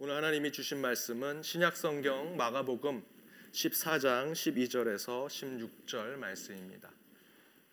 오늘 0.00 0.14
하나님이 0.14 0.52
주신 0.52 0.80
말씀은 0.80 1.42
신약 1.42 1.76
성경 1.76 2.36
마가복음 2.36 3.02
14장 3.50 4.30
12절에서 4.30 5.26
16절 5.26 6.14
말씀입니다. 6.18 6.88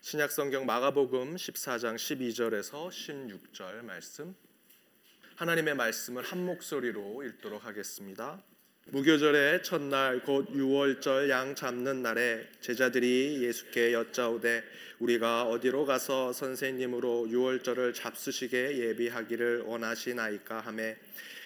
신약 0.02 0.32
성경 0.32 0.66
마가복음 0.66 1.36
14장 1.36 1.94
12절에서 1.94 2.90
16절 2.90 3.84
말씀. 3.84 4.36
하나님의 5.36 5.76
말씀을 5.76 6.24
한 6.24 6.44
목소리로 6.44 7.22
읽도록 7.22 7.64
하겠습니다. 7.64 8.44
무교절의 8.88 9.62
첫날 9.62 10.24
곧 10.24 10.50
유월절 10.50 11.30
양 11.30 11.54
잡는 11.54 12.02
날에 12.02 12.50
제자들이 12.60 13.44
예수께 13.44 13.94
여짜오되 13.94 14.64
우리가 14.98 15.44
어디로 15.44 15.86
가서 15.86 16.34
선생님으로 16.34 17.30
유월절을 17.30 17.94
잡수시게 17.94 18.80
예비하기를 18.80 19.62
원하시나이까 19.62 20.62
하매 20.62 20.98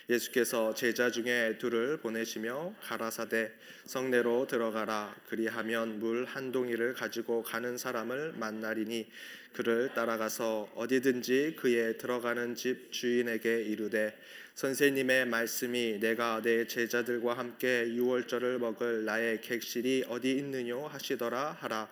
예수께서 0.10 0.74
제자 0.74 1.12
중에 1.12 1.58
둘을 1.60 1.98
보내시며 1.98 2.74
가라사대 2.82 3.52
성내로 3.86 4.48
들어가라 4.48 5.16
그리하면 5.28 6.00
물 6.00 6.26
한 6.26 6.52
동이를 6.52 6.94
가지고 6.94 7.44
가는 7.44 7.78
사람을 7.78 8.34
만나리니 8.34 9.10
그를 9.54 9.92
따라가서 9.94 10.72
어디든지 10.76 11.56
그의 11.58 11.98
들어가는 11.98 12.56
집 12.56 12.92
주인에게 12.92 13.64
이르되 13.64 14.16
선생님의 14.56 15.28
말씀이 15.28 16.00
내가 16.00 16.42
내 16.42 16.68
제자들과 16.68 17.38
함께 17.38 17.88
유월절을 17.88 18.60
먹을 18.60 19.06
나의 19.06 19.42
객실이 19.42 20.06
어디 20.10 20.32
있느뇨 20.34 20.88
하시더라 20.88 21.58
하라 21.60 21.90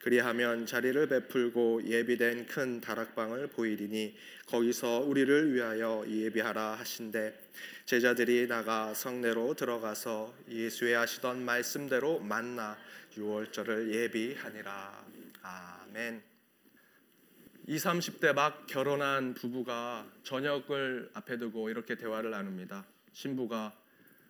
그리하면 0.00 0.66
자리를 0.66 1.08
베풀고 1.08 1.84
예비된 1.84 2.46
큰 2.46 2.80
다락방을 2.80 3.48
보이리니 3.48 4.16
거기서 4.46 5.00
우리를 5.00 5.54
위하여 5.54 6.04
예비하라 6.06 6.74
하신대 6.74 7.34
제자들이 7.86 8.46
나가 8.46 8.94
성내로 8.94 9.54
들어가서 9.54 10.34
예수의 10.48 10.94
하시던 10.94 11.44
말씀대로 11.44 12.20
만나 12.20 12.76
유월절을 13.16 13.94
예비하니라 13.94 15.04
아멘. 15.42 16.22
20, 17.68 17.84
30대 17.84 18.32
막 18.32 18.66
결혼한 18.66 19.34
부부가 19.34 20.06
저녁을 20.22 21.10
앞에 21.14 21.38
두고 21.38 21.68
이렇게 21.68 21.96
대화를 21.96 22.30
나눕니다. 22.30 22.84
신부가 23.12 23.76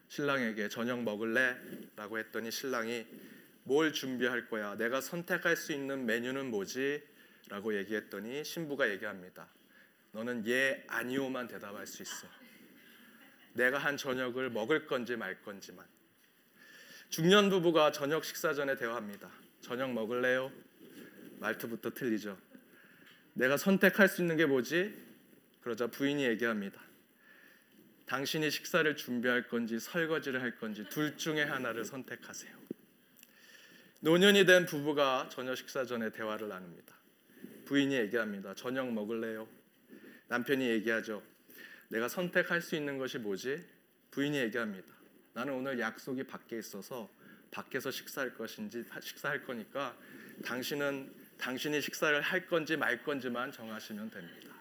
신랑에게 0.09 0.69
저녁 0.69 1.03
먹을래? 1.03 1.57
라고 1.97 2.19
했더니 2.19 2.51
신랑이 2.51 3.05
뭘 3.67 3.93
준비할 3.93 4.49
거야? 4.49 4.77
내가 4.77 5.01
선택할 5.01 5.57
수 5.57 5.73
있는 5.73 6.07
메뉴는 6.07 6.51
뭐지? 6.51 7.03
라고 7.49 7.77
얘기했더니 7.77 8.45
신부가 8.45 8.89
얘기합니다. 8.91 9.49
너는 10.13 10.47
예, 10.47 10.85
아니오만 10.87 11.49
대답할 11.49 11.85
수 11.87 12.03
있어. 12.03 12.29
내가 13.55 13.79
한 13.79 13.97
저녁을 13.97 14.51
먹을 14.51 14.87
건지 14.87 15.17
말 15.17 15.43
건지만. 15.43 15.85
중년 17.09 17.51
부부가 17.51 17.91
저녁 17.91 18.25
식사 18.25 18.55
전에 18.55 18.77
대화합니다. 18.77 19.29
저녁 19.61 19.93
먹을래요? 19.93 20.53
말투부터 21.41 21.91
틀리죠. 21.91 22.39
내가 23.35 23.57
선택할 23.57 24.09
수 24.09 24.23
있는 24.23 24.37
게 24.37 24.47
뭐지? 24.47 24.95
그러자 25.61 25.89
부인이 25.89 26.25
얘기합니다. 26.25 26.81
당신이 28.07 28.49
식사를 28.53 28.95
준비할 28.97 29.49
건지 29.49 29.81
설거지를 29.81 30.41
할 30.41 30.57
건지 30.57 30.85
둘 30.89 31.17
중에 31.17 31.43
하나를 31.43 31.85
선택하세요. 31.85 32.76
노년이 34.01 34.45
된 34.45 34.67
부부가 34.67 35.29
저녁 35.31 35.57
식사 35.57 35.85
전에 35.85 36.11
대화를 36.11 36.49
나눕니다. 36.49 36.95
부인이 37.65 37.95
얘기합니다. 37.95 38.55
저녁 38.55 38.93
먹을래요? 38.93 39.49
남편이 40.29 40.69
얘기하죠. 40.69 41.23
내가 41.89 42.09
선택할 42.09 42.61
수 42.61 42.77
있는 42.77 42.99
것이 42.99 43.19
뭐지? 43.19 43.65
부인이 44.11 44.37
얘기합니다. 44.37 44.87
나는 45.33 45.55
오늘 45.55 45.81
약속이 45.81 46.25
밖에 46.25 46.59
있어서 46.59 47.09
밖에서 47.51 47.91
식사할 47.91 48.35
것인지 48.35 48.85
식사할 49.01 49.45
거니까 49.45 49.97
당신은 50.45 51.13
당신이 51.39 51.81
식사를 51.81 52.21
할 52.21 52.47
건지 52.47 52.77
말 52.77 53.03
건지만 53.03 53.51
정하시면 53.53 54.11
됩니다. 54.11 54.55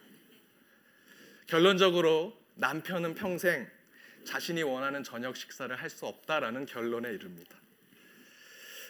결론적으로 1.47 2.37
남편은 2.55 3.15
평생 3.15 3.67
자신이 4.23 4.63
원하는 4.63 5.03
저녁 5.03 5.35
식사를 5.35 5.75
할 5.75 5.89
수 5.89 6.05
없다라는 6.05 6.65
결론에 6.65 7.09
이릅니다. 7.11 7.57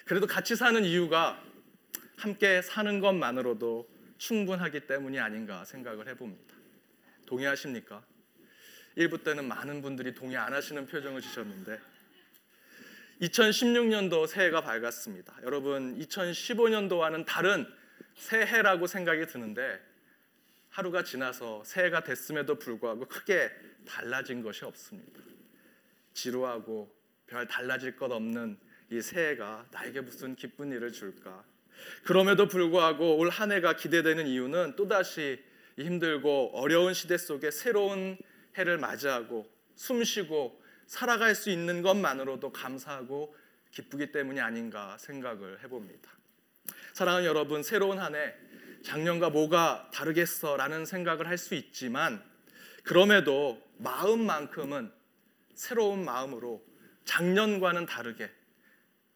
그래도 0.06 0.28
같이 0.28 0.56
사는 0.56 0.86
이유가 0.86 1.42
함께 2.16 2.62
사는 2.62 3.00
것만으로도 3.00 3.90
충분하기 4.20 4.82
때문이 4.82 5.20
아닌가 5.20 5.66
생각을 5.66 6.08
해봅니다. 6.08 6.56
동의하십니까? 7.26 8.06
일부 8.96 9.24
때는 9.24 9.48
많은 9.48 9.82
분들이 9.82 10.14
동의 10.14 10.38
안 10.38 10.54
하시는 10.54 10.86
표정을 10.86 11.22
지셨는데 11.22 11.80
2016년도 13.22 14.28
새해가 14.28 14.62
밝았습니다. 14.62 15.38
여러분 15.42 15.98
2015년도와는 16.00 17.26
다른 17.26 17.66
새해라고 18.14 18.86
생각이 18.86 19.26
드는데 19.26 19.80
하루가 20.70 21.04
지나서 21.04 21.64
새해가 21.64 22.04
됐음에도 22.04 22.60
불구하고 22.60 23.08
크게 23.08 23.50
달라진 23.88 24.44
것이 24.44 24.66
없습니다. 24.66 25.20
지루하고 26.14 26.94
별 27.26 27.48
달라질 27.48 27.96
것 27.96 28.12
없는 28.12 28.60
이 28.92 29.02
새해가 29.02 29.68
나에게 29.72 30.02
무슨 30.02 30.36
기쁜 30.36 30.72
일을 30.72 30.92
줄까? 30.92 31.44
그럼에도 32.04 32.48
불구하고 32.48 33.18
올 33.18 33.30
한 33.30 33.52
해가 33.52 33.76
기대되는 33.76 34.28
이유는 34.28 34.76
또다시 34.76 35.44
힘들고 35.78 36.52
어려운 36.54 36.94
시대 36.94 37.18
속에 37.18 37.52
새로운 37.52 38.18
해를 38.58 38.78
맞이하고 38.78 39.50
숨쉬고 39.76 40.62
살아갈 40.88 41.36
수 41.36 41.50
있는 41.50 41.82
것만으로도 41.82 42.52
감사하고 42.54 43.36
기쁘기 43.72 44.12
때문이 44.12 44.40
아닌가 44.40 44.98
생각을 45.00 45.62
해봅니다. 45.64 46.12
사랑하는 46.94 47.28
여러분, 47.28 47.62
새로운 47.62 48.00
한 48.00 48.16
해 48.16 48.34
작년과 48.84 49.32
뭐가 49.32 49.90
다르겠어라는 49.94 50.86
생각을 50.86 51.28
할 51.28 51.38
수 51.38 51.56
있지만 51.56 52.24
그럼에도 52.84 53.62
마음만큼은 53.80 54.92
새로운 55.56 56.06
마음으로 56.06 56.64
작년과는 57.04 57.88
다르게 57.88 58.30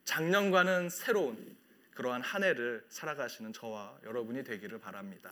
작년과는 0.09 0.89
새로운 0.89 1.55
그러한 1.93 2.23
한 2.23 2.43
해를 2.43 2.83
살아가시는 2.89 3.53
저와 3.53 3.95
여러분이 4.03 4.43
되기를 4.43 4.79
바랍니다. 4.79 5.31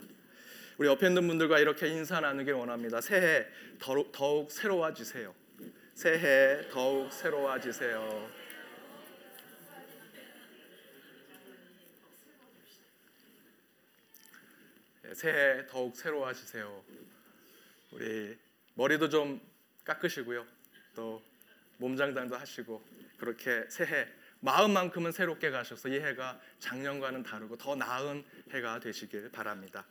우리 0.78 0.88
옆에 0.88 1.08
있는 1.08 1.28
분들과 1.28 1.58
이렇게 1.58 1.88
인사 1.88 2.20
나누길 2.20 2.54
원합니다. 2.54 3.02
새해 3.02 3.48
더욱 3.80 4.52
새로워지세요. 4.52 5.34
새해 5.96 6.70
더욱 6.70 7.12
새로워지세요. 7.12 8.32
예, 15.06 15.14
새해 15.16 15.66
더욱 15.66 15.96
새로워지세요. 15.96 16.84
우리 17.94 18.38
머리도 18.76 19.10
좀 19.10 19.42
깎으시고요. 19.86 20.46
또 20.94 21.24
몸장단도 21.80 22.38
하시고 22.38 22.86
그렇게 23.18 23.66
새해 23.70 24.08
마음만큼은 24.40 25.12
새롭게 25.12 25.50
가셔서 25.50 25.90
이 25.90 26.00
해가 26.00 26.40
작년과는 26.60 27.24
다르고 27.24 27.58
더 27.58 27.76
나은 27.76 28.24
해가 28.52 28.80
되시길 28.80 29.32
바랍니다. 29.32 29.86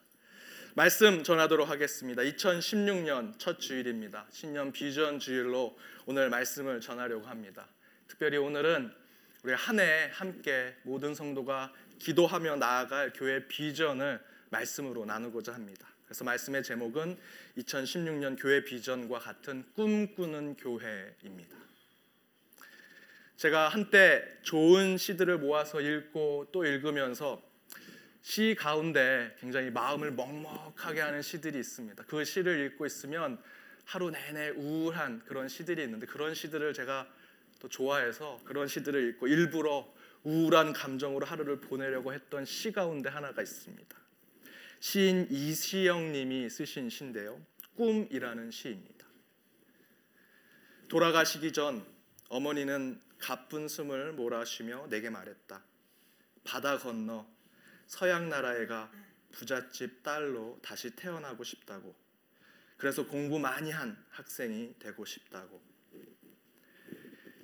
말씀 0.75 1.23
전하도록 1.23 1.69
하겠습니다. 1.69 2.23
2016년 2.23 3.39
첫 3.39 3.59
주일입니다. 3.59 4.27
신년 4.31 4.73
비전 4.73 5.19
주일로 5.19 5.79
오늘 6.05 6.29
말씀을 6.29 6.81
전하려고 6.81 7.27
합니다. 7.27 7.67
특별히 8.07 8.37
오늘은 8.37 8.93
우리 9.43 9.55
한 9.55 9.79
해 9.79 10.11
함께 10.13 10.75
모든 10.83 11.15
성도가 11.15 11.73
기도하며 11.99 12.57
나아갈 12.57 13.13
교회 13.15 13.47
비전을 13.47 14.21
말씀으로 14.51 15.05
나누고자 15.07 15.55
합니다. 15.55 15.89
그래서 16.05 16.25
말씀의 16.25 16.63
제목은 16.63 17.19
2016년 17.59 18.41
교회 18.41 18.63
비전과 18.63 19.19
같은 19.19 19.65
꿈꾸는 19.75 20.57
교회입니다. 20.57 21.66
제가 23.37 23.69
한때 23.69 24.25
좋은 24.43 24.97
시들을 24.97 25.39
모아서 25.39 25.81
읽고 25.81 26.49
또 26.53 26.65
읽으면서 26.65 27.43
시 28.23 28.57
가운데 28.59 29.37
굉장히 29.39 29.71
마음을 29.71 30.11
먹먹하게 30.11 31.01
하는 31.01 31.21
시들이 31.21 31.59
있습니다. 31.59 32.05
그 32.05 32.25
시를 32.25 32.67
읽고 32.67 32.87
있으면 32.87 33.39
하루 33.85 34.11
내내 34.11 34.51
우울한 34.51 35.23
그런 35.27 35.49
시들이 35.49 35.83
있는데 35.85 36.07
그런 36.07 36.35
시들을 36.35 36.73
제가 36.73 37.07
또 37.61 37.69
좋아해서 37.69 38.41
그런 38.45 38.69
시들을 38.69 39.11
읽고 39.11 39.29
일부러 39.29 39.87
우울한 40.25 40.73
감정으로 40.73 41.27
하루를 41.27 41.61
보내려고 41.61 42.13
했던 42.13 42.45
시 42.45 42.73
가운데 42.73 43.11
하나가 43.11 43.43
있습니다. 43.43 43.97
시인 44.81 45.29
이시영 45.31 46.13
님이 46.13 46.49
쓰신 46.49 46.91
시인데요. 46.91 47.41
꿈이라는 47.77 48.51
시입니다. 48.51 49.07
돌아가시기 50.89 51.53
전 51.53 51.85
어머니는 52.29 53.06
가쁜 53.19 53.69
숨을 53.69 54.13
몰아쉬며 54.13 54.89
내게 54.89 55.11
말했다. 55.11 55.63
바다 56.45 56.79
건너 56.79 57.27
서양 57.87 58.29
나라에 58.29 58.67
가 58.67 58.91
부잣집 59.33 60.03
딸로 60.03 60.59
다시 60.63 60.95
태어나고 60.97 61.45
싶다고. 61.45 61.95
그래서 62.77 63.07
공부 63.07 63.39
많이 63.39 63.71
한 63.71 63.97
학생이 64.11 64.79
되고 64.79 65.05
싶다고. 65.05 65.63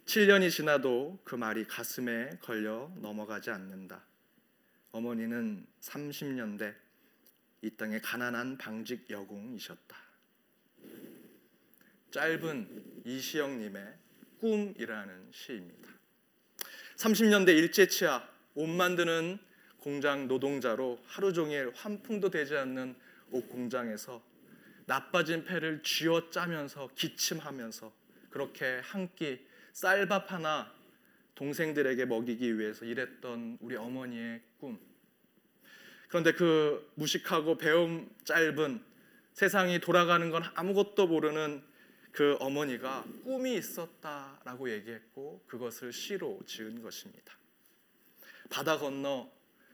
7년이 0.05 0.51
지나도 0.51 1.21
그 1.25 1.37
말이 1.37 1.67
가슴에 1.67 2.39
걸려 2.43 2.93
넘어가지 2.97 3.51
않는다. 3.51 4.05
어머니는 4.91 5.67
30년대 5.81 6.75
이 7.63 7.71
땅의 7.77 8.03
가난한 8.03 8.59
방직 8.59 9.09
여공이셨다. 9.09 9.97
짧은 12.11 13.03
이시영님의 13.07 14.02
꿈이라는 14.43 15.29
시입니다. 15.31 15.89
30년대 16.97 17.51
일제치하 17.51 18.29
옷 18.57 18.67
만드는 18.69 19.39
공장 19.79 20.27
노동자로 20.27 20.99
하루 21.07 21.33
종일 21.33 21.71
환풍도 21.77 22.29
되지 22.31 22.57
않는 22.57 22.97
옷 23.31 23.49
공장에서 23.49 24.21
나빠진 24.87 25.45
폐를 25.45 25.81
쥐어 25.85 26.31
짜면서 26.31 26.91
기침하면서 26.97 27.93
그렇게 28.31 28.81
한 28.83 29.15
끼 29.15 29.47
쌀밥 29.75 30.33
하나 30.33 30.75
동생들에게 31.37 32.05
먹이기 32.07 32.59
위해서 32.59 32.85
일했던 32.85 33.59
우리 33.61 33.77
어머니의 33.77 34.43
꿈. 34.59 34.79
그런데 36.09 36.33
그 36.33 36.91
무식하고 36.97 37.59
배움 37.59 38.11
짧은 38.25 38.85
세상이 39.35 39.79
돌아가는 39.79 40.29
건 40.31 40.43
아무것도 40.55 41.07
모르는 41.07 41.63
그 42.13 42.37
어머니가 42.41 43.05
꿈이 43.25 43.57
있었다라고 43.57 44.71
얘기했고 44.71 45.43
그것을 45.47 45.93
시로 45.93 46.41
지은 46.47 46.83
것입니다. 46.83 47.35
바다 48.51 48.79
건너 48.79 49.33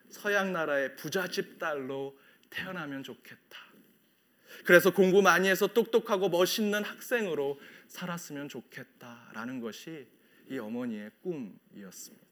서양 0.09 0.53
나라의 0.53 0.97
부잣집 0.97 1.59
딸로 1.59 2.17
태어나면 2.49 3.03
좋겠다. 3.03 3.59
그래서 4.65 4.93
공부 4.93 5.21
많이 5.21 5.49
해서 5.49 5.67
똑똑하고 5.67 6.29
멋있는 6.29 6.83
학생으로 6.85 7.61
살았으면 7.89 8.49
좋겠다라는 8.49 9.61
것이 9.61 10.07
이 10.49 10.59
어머니의 10.59 11.11
꿈이었습니다. 11.23 12.29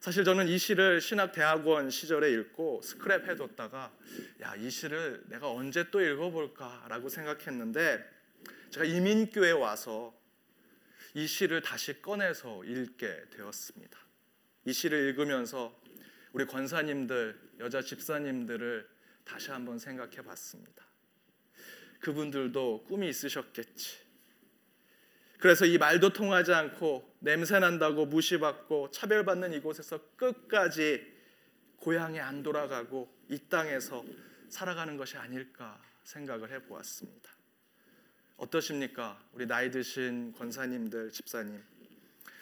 사실 0.00 0.24
저는 0.24 0.48
이 0.48 0.58
시를 0.58 1.00
신학대학원 1.00 1.90
시절에 1.90 2.30
읽고 2.32 2.82
스크랩 2.84 3.28
해뒀다가 3.28 3.92
야 4.40 4.56
이 4.56 4.70
시를 4.70 5.22
내가 5.26 5.50
언제 5.50 5.90
또 5.90 6.00
읽어볼까라고 6.00 7.08
생각했는데 7.08 8.17
제가 8.70 8.84
이민교회 8.84 9.52
와서 9.52 10.14
이 11.14 11.26
시를 11.26 11.62
다시 11.62 12.02
꺼내서 12.02 12.64
읽게 12.64 13.24
되었습니다. 13.30 13.98
이 14.66 14.72
시를 14.72 15.08
읽으면서 15.08 15.74
우리 16.32 16.44
권사님들, 16.44 17.38
여자 17.60 17.80
집사님들을 17.80 18.88
다시 19.24 19.50
한번 19.50 19.78
생각해 19.78 20.22
봤습니다. 20.22 20.86
그분들도 22.00 22.84
꿈이 22.84 23.08
있으셨겠지. 23.08 24.06
그래서 25.38 25.64
이 25.64 25.78
말도 25.78 26.12
통하지 26.12 26.52
않고 26.52 27.16
냄새 27.20 27.58
난다고 27.58 28.06
무시받고 28.06 28.90
차별받는 28.90 29.52
이곳에서 29.54 29.98
끝까지 30.16 31.16
고향에 31.76 32.20
안 32.20 32.42
돌아가고 32.42 33.08
이 33.30 33.38
땅에서 33.48 34.04
살아가는 34.48 34.96
것이 34.96 35.16
아닐까 35.16 35.80
생각을 36.02 36.50
해 36.52 36.62
보았습니다. 36.64 37.37
어떠십니까? 38.38 39.20
우리 39.32 39.46
나이 39.46 39.70
드신 39.70 40.32
권사님들, 40.38 41.10
집사님. 41.12 41.60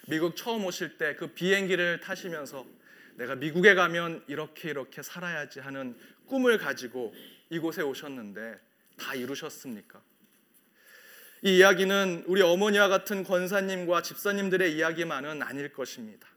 미국 0.08 0.36
처음 0.36 0.64
오실 0.64 0.98
때 0.98 1.16
그 1.16 1.28
비행기를 1.28 2.00
타시면서 2.00 2.64
내가 3.16 3.34
미국에 3.34 3.74
가면 3.74 4.22
이렇게 4.28 4.70
이렇게 4.70 5.02
살아야지 5.02 5.60
하는 5.60 5.96
꿈을 6.26 6.58
가지고 6.58 7.14
이곳에 7.50 7.82
오셨는데 7.82 8.60
다 8.98 9.14
이루셨습니까? 9.14 10.00
이 11.42 11.58
이야기는 11.58 12.24
우리 12.26 12.42
어머니와 12.42 12.88
같은 12.88 13.24
권사님과 13.24 14.02
집사님들의 14.02 14.76
이야기만은 14.76 15.42
아닐 15.42 15.72
것입니다. 15.72 16.28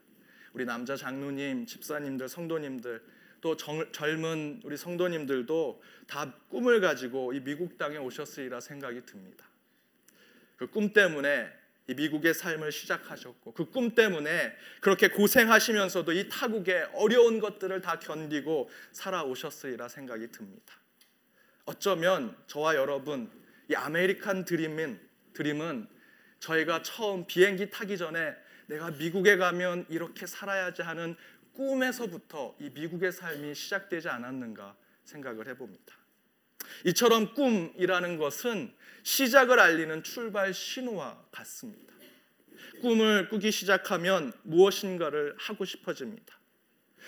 우리 0.52 0.64
남자 0.64 0.96
장로님, 0.96 1.66
집사님들, 1.66 2.28
성도님들 2.28 3.02
또 3.40 3.56
정, 3.56 3.90
젊은 3.92 4.60
우리 4.64 4.76
성도님들도 4.76 5.82
다 6.06 6.32
꿈을 6.48 6.80
가지고 6.80 7.32
이 7.32 7.40
미국 7.40 7.78
땅에 7.78 7.96
오셨으리라 7.96 8.60
생각이 8.60 9.04
듭니다. 9.06 9.49
그 10.60 10.66
꿈 10.66 10.92
때문에 10.92 11.50
이 11.88 11.94
미국의 11.94 12.34
삶을 12.34 12.70
시작하셨고 12.70 13.54
그 13.54 13.70
꿈 13.70 13.94
때문에 13.94 14.54
그렇게 14.82 15.08
고생하시면서도 15.08 16.12
이 16.12 16.28
타국의 16.28 16.90
어려운 16.92 17.40
것들을 17.40 17.80
다 17.80 17.98
견디고 17.98 18.68
살아오셨으리라 18.92 19.88
생각이 19.88 20.30
듭니다. 20.30 20.74
어쩌면 21.64 22.36
저와 22.46 22.74
여러분 22.76 23.30
이 23.70 23.74
아메리칸 23.74 24.44
드림은 24.44 25.00
드림은 25.32 25.88
저희가 26.40 26.82
처음 26.82 27.26
비행기 27.26 27.70
타기 27.70 27.96
전에 27.96 28.34
내가 28.66 28.90
미국에 28.90 29.36
가면 29.38 29.86
이렇게 29.88 30.26
살아야지 30.26 30.82
하는 30.82 31.16
꿈에서부터 31.54 32.54
이 32.60 32.68
미국의 32.70 33.12
삶이 33.12 33.54
시작되지 33.54 34.08
않았는가 34.10 34.76
생각을 35.04 35.48
해봅니다. 35.48 35.99
이처럼 36.84 37.34
꿈이라는 37.34 38.18
것은 38.18 38.72
시작을 39.02 39.58
알리는 39.58 40.02
출발 40.02 40.52
신호와 40.52 41.24
같습니다. 41.32 41.92
꿈을 42.80 43.28
꾸기 43.28 43.50
시작하면 43.50 44.32
무엇인가를 44.42 45.34
하고 45.38 45.64
싶어집니다. 45.64 46.38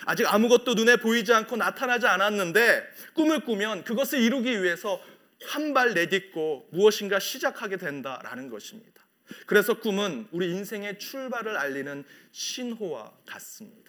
아직 0.04 0.32
아무것도 0.32 0.74
눈에 0.74 0.96
보이지 0.96 1.32
않고 1.32 1.56
나타나지 1.56 2.06
않았는데 2.06 2.82
꿈을 3.14 3.40
꾸면 3.40 3.84
그것을 3.84 4.20
이루기 4.20 4.62
위해서 4.62 5.00
한 5.44 5.74
발 5.74 5.92
내딛고 5.94 6.68
무엇인가 6.70 7.18
시작하게 7.18 7.76
된다라는 7.76 8.48
것입니다. 8.48 9.02
그래서 9.46 9.74
꿈은 9.74 10.28
우리 10.30 10.50
인생의 10.50 10.98
출발을 10.98 11.56
알리는 11.56 12.04
신호와 12.30 13.12
같습니다. 13.26 13.81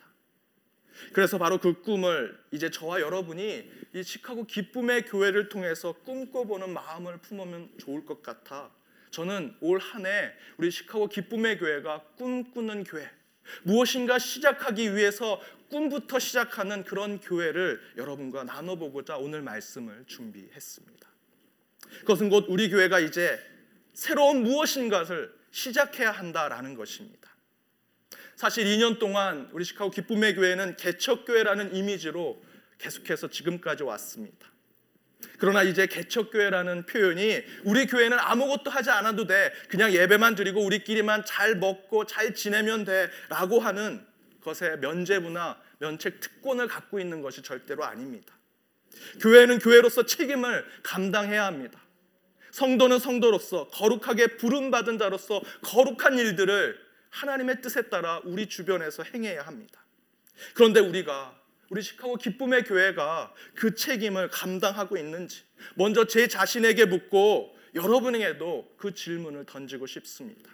그래서 1.12 1.38
바로 1.38 1.58
그 1.58 1.82
꿈을 1.82 2.38
이제 2.52 2.70
저와 2.70 3.02
여러분이 3.02 3.72
이 3.94 4.04
시카고 4.04 4.46
기쁨의 4.46 5.06
교회를 5.06 5.50
통해서 5.50 5.92
꿈꿔보는 5.92 6.72
마음을 6.74 7.18
품으면 7.18 7.70
좋을 7.80 8.06
것 8.06 8.24
같아. 8.24 8.72
저는 9.12 9.56
올 9.62 9.80
한 9.80 10.06
해 10.06 10.32
우리 10.58 10.72
시카고 10.72 11.08
기쁨의 11.08 11.60
교회가 11.60 12.02
꿈꾸는 12.18 12.84
교회, 12.84 13.10
무엇인가 13.64 14.18
시작하기 14.18 14.96
위해서 14.96 15.40
꿈부터 15.70 16.18
시작하는 16.20 16.84
그런 16.84 17.20
교회를 17.20 17.80
여러분과 17.98 18.44
나눠보고자 18.44 19.18
오늘 19.18 19.42
말씀을 19.42 20.06
준비했습니다. 20.08 21.08
그것은 22.00 22.30
곧 22.30 22.46
우리 22.48 22.70
교회가 22.70 23.00
이제 23.00 23.40
새로운 23.94 24.42
무엇인가를 24.44 25.32
시작해야 25.52 26.12
한다라는 26.12 26.74
것입니다. 26.74 27.23
사실 28.36 28.66
2년 28.66 29.00
동안 29.00 29.50
우리 29.52 29.64
시카고 29.64 29.92
기쁨의 29.92 30.36
교회는 30.36 30.76
개척교회라는 30.78 31.76
이미지로 31.76 32.42
계속해서 32.78 33.30
지금까지 33.30 33.84
왔습니다. 33.84 34.54
그러나 35.38 35.64
이제 35.64 35.88
개척교회라는 35.88 36.86
표현이 36.86 37.44
우리 37.64 37.86
교회는 37.86 38.18
아무것도 38.20 38.70
하지 38.72 38.90
않아도 38.90 39.26
돼. 39.26 39.54
그냥 39.70 39.94
예배만 39.94 40.36
드리고 40.36 40.62
우리끼리만 40.64 41.26
잘 41.26 41.56
먹고 41.56 42.06
잘 42.06 42.34
지내면 42.34 42.86
돼. 42.86 43.10
라고 43.30 43.60
하는 43.60 44.06
것에 44.42 44.78
면제부나 44.78 45.58
면책 45.80 46.20
특권을 46.20 46.68
갖고 46.68 47.00
있는 47.00 47.22
것이 47.22 47.42
절대로 47.42 47.84
아닙니다. 47.86 48.34
교회는 49.22 49.60
교회로서 49.60 50.06
책임을 50.06 50.66
감당해야 50.84 51.46
합니다. 51.46 51.82
성도는 52.52 53.00
성도로서 53.00 53.68
거룩하게 53.70 54.38
부름받은 54.38 55.00
자로서 55.00 55.42
거룩한 55.64 56.20
일들을 56.20 56.80
하나님의 57.14 57.62
뜻에 57.62 57.84
따라 57.84 58.20
우리 58.24 58.48
주변에서 58.48 59.04
행해야 59.04 59.44
합니다. 59.44 59.86
그런데 60.56 60.80
우리가 60.80 61.40
우리 61.70 61.82
시카고 61.82 62.18
기쁨의 62.18 62.64
교회가 62.64 63.34
그 63.56 63.76
책임을 63.76 64.30
감당하고 64.30 64.98
있는지 64.98 65.44
먼저 65.76 66.06
제 66.06 66.28
자신에게 66.28 66.86
묻고 66.86 67.56
여러분에게도 67.76 68.76
그 68.78 68.94
질문을 68.94 69.46
던지고 69.46 69.88
싶습니다. 69.88 70.50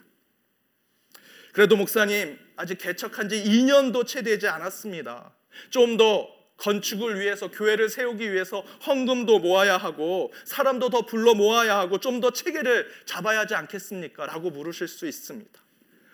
그래도 1.53 1.75
목사님 1.75 2.37
아직 2.55 2.77
개척한 2.77 3.29
지 3.29 3.43
2년도 3.43 4.05
채 4.05 4.21
되지 4.21 4.47
않았습니다. 4.47 5.33
좀 5.71 5.97
더 5.97 6.39
건축을 6.57 7.21
위해서 7.21 7.49
교회를 7.49 7.87
세우기 7.87 8.33
위해서 8.33 8.59
헌금도 8.85 9.39
모아야 9.39 9.77
하고 9.77 10.33
사람도 10.43 10.89
더 10.89 11.05
불러 11.05 11.33
모아야 11.33 11.77
하고 11.77 11.99
좀 11.99 12.19
더 12.19 12.31
체계를 12.31 12.91
잡아야 13.05 13.39
하지 13.39 13.55
않겠습니까? 13.55 14.25
라고 14.25 14.49
물으실 14.49 14.89
수 14.89 15.07
있습니다. 15.07 15.68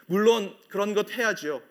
물론 0.06 0.56
그런 0.70 0.94
것 0.94 1.12
해야지요. 1.12 1.62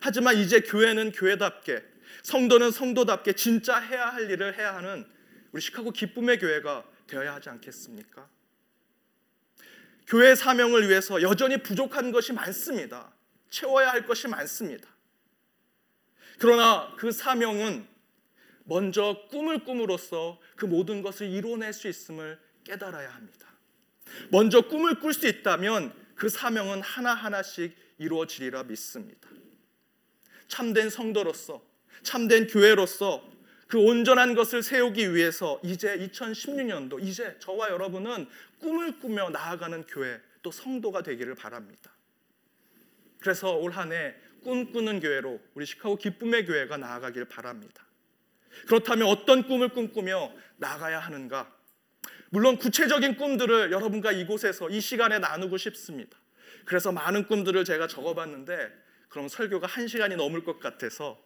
하지만 0.00 0.36
이제 0.36 0.60
교회는 0.60 1.12
교회답게 1.12 1.82
성도는 2.22 2.70
성도답게 2.70 3.32
진짜 3.34 3.78
해야 3.78 4.08
할 4.08 4.30
일을 4.30 4.56
해야 4.56 4.74
하는 4.76 5.06
우리 5.52 5.62
시카고 5.62 5.90
기쁨의 5.92 6.38
교회가 6.38 6.84
되어야 7.06 7.34
하지 7.34 7.48
않겠습니까? 7.48 8.28
교회 10.06 10.34
사명을 10.34 10.88
위해서 10.88 11.20
여전히 11.22 11.62
부족한 11.62 12.12
것이 12.12 12.32
많습니다. 12.32 13.12
채워야 13.50 13.90
할 13.90 14.06
것이 14.06 14.28
많습니다. 14.28 14.88
그러나 16.38 16.94
그 16.96 17.10
사명은 17.12 17.86
먼저 18.64 19.24
꿈을 19.30 19.64
꿈으로써 19.64 20.38
그 20.56 20.66
모든 20.66 21.02
것을 21.02 21.28
이뤄낼 21.28 21.72
수 21.72 21.88
있음을 21.88 22.38
깨달아야 22.64 23.08
합니다. 23.14 23.48
먼저 24.30 24.62
꿈을 24.62 25.00
꿀 25.00 25.14
수 25.14 25.26
있다면 25.26 25.92
그 26.18 26.28
사명은 26.28 26.82
하나하나씩 26.82 27.74
이루어지리라 27.98 28.64
믿습니다. 28.64 29.28
참된 30.48 30.90
성도로서 30.90 31.62
참된 32.02 32.46
교회로서 32.46 33.24
그 33.68 33.78
온전한 33.78 34.34
것을 34.34 34.62
세우기 34.62 35.14
위해서 35.14 35.60
이제 35.62 35.96
2016년도 35.98 37.02
이제 37.02 37.36
저와 37.38 37.70
여러분은 37.70 38.26
꿈을 38.60 38.98
꾸며 38.98 39.30
나아가는 39.30 39.84
교회 39.84 40.20
또 40.42 40.50
성도가 40.50 41.02
되기를 41.02 41.34
바랍니다. 41.34 41.92
그래서 43.20 43.56
올 43.56 43.72
한 43.72 43.92
해 43.92 44.14
꿈꾸는 44.42 45.00
교회로 45.00 45.40
우리 45.54 45.66
시카고 45.66 45.96
기쁨의 45.96 46.46
교회가 46.46 46.76
나아가길 46.78 47.26
바랍니다. 47.26 47.84
그렇다면 48.66 49.08
어떤 49.08 49.46
꿈을 49.46 49.68
꿈꾸며 49.68 50.32
나가야 50.56 50.98
하는가? 50.98 51.52
물론 52.30 52.56
구체적인 52.56 53.16
꿈들을 53.16 53.72
여러분과 53.72 54.12
이곳에서 54.12 54.68
이 54.70 54.80
시간에 54.80 55.18
나누고 55.18 55.56
싶습니다. 55.56 56.18
그래서 56.64 56.92
많은 56.92 57.26
꿈들을 57.26 57.64
제가 57.64 57.86
적어봤는데 57.86 58.70
그럼 59.08 59.28
설교가 59.28 59.66
한 59.66 59.88
시간이 59.88 60.16
넘을 60.16 60.44
것 60.44 60.60
같아서 60.60 61.18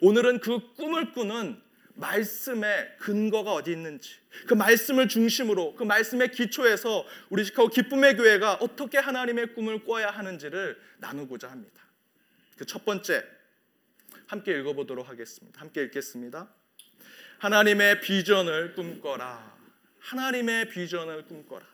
오늘은 0.00 0.40
그 0.40 0.72
꿈을 0.74 1.12
꾸는 1.12 1.60
말씀의 1.94 2.96
근거가 2.98 3.54
어디 3.54 3.72
있는지 3.72 4.16
그 4.46 4.54
말씀을 4.54 5.08
중심으로 5.08 5.74
그 5.76 5.84
말씀의 5.84 6.30
기초에서 6.30 7.06
우리 7.30 7.44
시카고 7.44 7.68
기쁨의 7.68 8.16
교회가 8.16 8.54
어떻게 8.54 8.98
하나님의 8.98 9.54
꿈을 9.54 9.84
꿔야 9.84 10.10
하는지를 10.10 10.78
나누고자 10.98 11.50
합니다. 11.50 11.82
그 12.56 12.64
첫 12.64 12.84
번째 12.84 13.22
함께 14.26 14.58
읽어보도록 14.58 15.08
하겠습니다. 15.08 15.60
함께 15.60 15.82
읽겠습니다. 15.84 16.48
하나님의 17.38 18.00
비전을 18.00 18.74
꿈꿔라. 18.74 19.55
하나님의 20.06 20.68
비전을 20.68 21.24
꿈꿔라. 21.24 21.66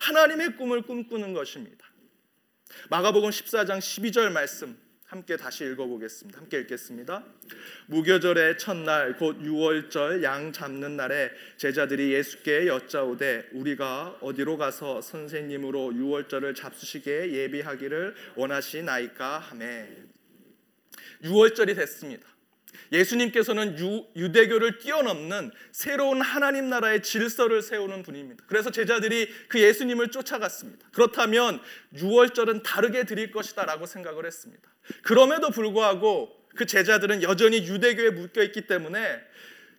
하나님의 0.00 0.56
꿈을 0.56 0.82
꿈꾸는 0.82 1.32
것입니다. 1.32 1.86
마가복음 2.90 3.30
14장 3.30 3.78
12절 3.78 4.30
말씀 4.30 4.78
함께 5.06 5.36
다시 5.36 5.64
읽어보겠습니다. 5.64 6.38
함께 6.38 6.60
읽겠습니다. 6.60 7.24
무교절의 7.86 8.58
첫날 8.58 9.16
곧 9.16 9.40
6월절 9.40 10.22
양 10.22 10.52
잡는 10.52 10.96
날에 10.96 11.30
제자들이 11.56 12.12
예수께 12.12 12.66
여짜오되 12.66 13.48
우리가 13.52 14.18
어디로 14.20 14.58
가서 14.58 15.00
선생님으로 15.00 15.92
6월절을 15.92 16.54
잡수시게 16.54 17.32
예비하기를 17.32 18.14
원하시나이까 18.36 19.38
하매 19.38 19.88
6월절이 21.24 21.74
됐습니다. 21.74 22.28
예수님께서는 22.92 23.78
유, 24.16 24.32
대교를 24.32 24.78
뛰어넘는 24.78 25.50
새로운 25.72 26.20
하나님 26.20 26.68
나라의 26.68 27.02
질서를 27.02 27.62
세우는 27.62 28.02
분입니다. 28.02 28.44
그래서 28.46 28.70
제자들이 28.70 29.28
그 29.48 29.60
예수님을 29.60 30.08
쫓아갔습니다. 30.08 30.88
그렇다면 30.92 31.60
6월절은 31.94 32.62
다르게 32.62 33.04
드릴 33.04 33.30
것이다 33.30 33.64
라고 33.64 33.86
생각을 33.86 34.26
했습니다. 34.26 34.62
그럼에도 35.02 35.50
불구하고 35.50 36.36
그 36.56 36.66
제자들은 36.66 37.22
여전히 37.22 37.58
유대교에 37.58 38.10
묶여 38.10 38.42
있기 38.42 38.66
때문에 38.66 39.20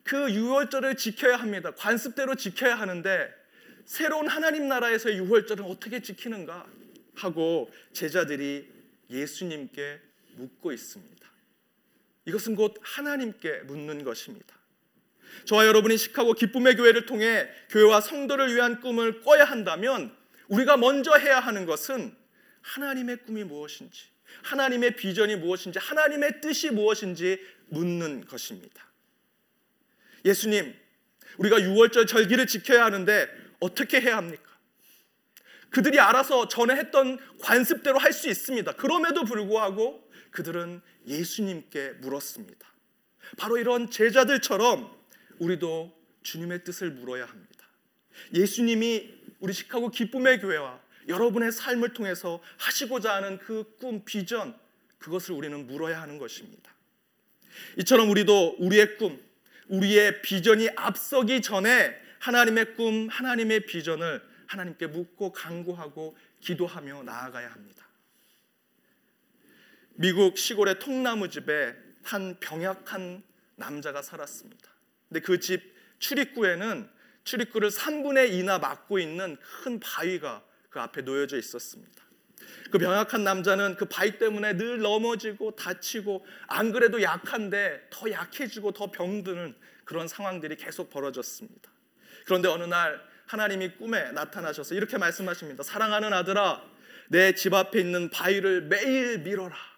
그 0.03 0.27
6월절을 0.27 0.97
지켜야 0.97 1.37
합니다. 1.37 1.71
관습대로 1.71 2.35
지켜야 2.35 2.75
하는데 2.75 3.29
새로운 3.85 4.27
하나님 4.27 4.67
나라에서의 4.67 5.19
6월절은 5.21 5.69
어떻게 5.69 6.01
지키는가 6.01 6.65
하고 7.15 7.69
제자들이 7.93 8.67
예수님께 9.09 9.99
묻고 10.37 10.71
있습니다. 10.71 11.20
이것은 12.25 12.55
곧 12.55 12.75
하나님께 12.81 13.61
묻는 13.61 14.03
것입니다. 14.03 14.55
저와 15.45 15.65
여러분이 15.65 15.97
시카고 15.97 16.33
기쁨의 16.33 16.75
교회를 16.75 17.05
통해 17.05 17.47
교회와 17.69 18.01
성도를 18.01 18.53
위한 18.53 18.79
꿈을 18.81 19.21
꿔야 19.21 19.45
한다면 19.45 20.15
우리가 20.47 20.77
먼저 20.77 21.15
해야 21.15 21.39
하는 21.39 21.65
것은 21.65 22.15
하나님의 22.61 23.17
꿈이 23.25 23.43
무엇인지, 23.43 24.03
하나님의 24.43 24.95
비전이 24.97 25.37
무엇인지, 25.37 25.79
하나님의 25.79 26.41
뜻이 26.41 26.69
무엇인지 26.69 27.39
묻는 27.69 28.25
것입니다. 28.25 28.85
예수님, 30.25 30.75
우리가 31.37 31.57
6월절 31.59 32.07
절기를 32.07 32.45
지켜야 32.45 32.85
하는데 32.85 33.27
어떻게 33.59 34.01
해야 34.01 34.17
합니까? 34.17 34.51
그들이 35.69 35.99
알아서 35.99 36.49
전에 36.49 36.75
했던 36.75 37.17
관습대로 37.39 37.97
할 37.97 38.11
수 38.11 38.29
있습니다. 38.29 38.73
그럼에도 38.73 39.23
불구하고 39.23 40.10
그들은 40.31 40.81
예수님께 41.07 41.91
물었습니다. 42.01 42.67
바로 43.37 43.57
이런 43.57 43.89
제자들처럼 43.89 44.91
우리도 45.39 45.95
주님의 46.23 46.63
뜻을 46.63 46.91
물어야 46.91 47.25
합니다. 47.25 47.67
예수님이 48.33 49.21
우리 49.39 49.53
시카고 49.53 49.89
기쁨의 49.89 50.41
교회와 50.41 50.79
여러분의 51.07 51.51
삶을 51.51 51.93
통해서 51.93 52.41
하시고자 52.57 53.15
하는 53.15 53.39
그 53.39 53.75
꿈, 53.77 54.03
비전, 54.05 54.57
그것을 54.99 55.33
우리는 55.33 55.65
물어야 55.65 56.01
하는 56.01 56.17
것입니다. 56.17 56.71
이처럼 57.77 58.09
우리도 58.09 58.57
우리의 58.59 58.97
꿈, 58.97 59.19
우리의 59.67 60.21
비전이 60.21 60.69
앞서기 60.75 61.41
전에 61.41 61.99
하나님의 62.19 62.75
꿈, 62.75 63.07
하나님의 63.07 63.65
비전을 63.65 64.21
하나님께 64.45 64.87
묻고 64.87 65.31
간구하고 65.31 66.15
기도하며 66.41 67.03
나아가야 67.03 67.51
합니다. 67.51 67.87
미국 70.01 70.35
시골의 70.35 70.79
통나무 70.79 71.29
집에 71.29 71.75
한 72.01 72.35
병약한 72.39 73.21
남자가 73.55 74.01
살았습니다. 74.01 74.67
근데 75.07 75.19
그 75.19 75.39
집 75.39 75.61
출입구에는 75.99 76.89
출입구를 77.23 77.69
3분의 77.69 78.31
2나 78.31 78.59
막고 78.59 78.97
있는 78.97 79.37
큰 79.63 79.79
바위가 79.79 80.43
그 80.71 80.79
앞에 80.79 81.01
놓여져 81.03 81.37
있었습니다. 81.37 82.01
그 82.71 82.79
병약한 82.79 83.23
남자는 83.23 83.75
그 83.75 83.85
바위 83.85 84.17
때문에 84.17 84.57
늘 84.57 84.79
넘어지고 84.79 85.55
다치고 85.55 86.25
안 86.47 86.71
그래도 86.71 87.03
약한데 87.03 87.87
더 87.91 88.09
약해지고 88.09 88.71
더 88.71 88.89
병드는 88.89 89.53
그런 89.85 90.07
상황들이 90.07 90.55
계속 90.55 90.89
벌어졌습니다. 90.89 91.69
그런데 92.25 92.47
어느 92.47 92.63
날 92.63 92.99
하나님이 93.27 93.73
꿈에 93.75 94.11
나타나셔서 94.13 94.73
이렇게 94.73 94.97
말씀하십니다. 94.97 95.61
사랑하는 95.61 96.11
아들아, 96.11 96.63
내 97.09 97.35
집 97.35 97.53
앞에 97.53 97.79
있는 97.79 98.09
바위를 98.09 98.63
매일 98.63 99.19
밀어라. 99.19 99.70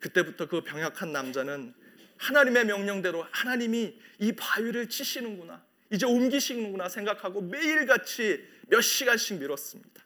그때부터 0.00 0.46
그 0.46 0.62
병약한 0.62 1.12
남자는 1.12 1.74
하나님의 2.16 2.66
명령대로 2.66 3.26
하나님이 3.30 3.98
이 4.18 4.32
바위를 4.32 4.88
치시는구나. 4.88 5.64
이제 5.90 6.04
옮기시는구나 6.06 6.88
생각하고 6.88 7.40
매일같이 7.40 8.44
몇 8.68 8.80
시간씩 8.80 9.38
밀었습니다. 9.38 10.04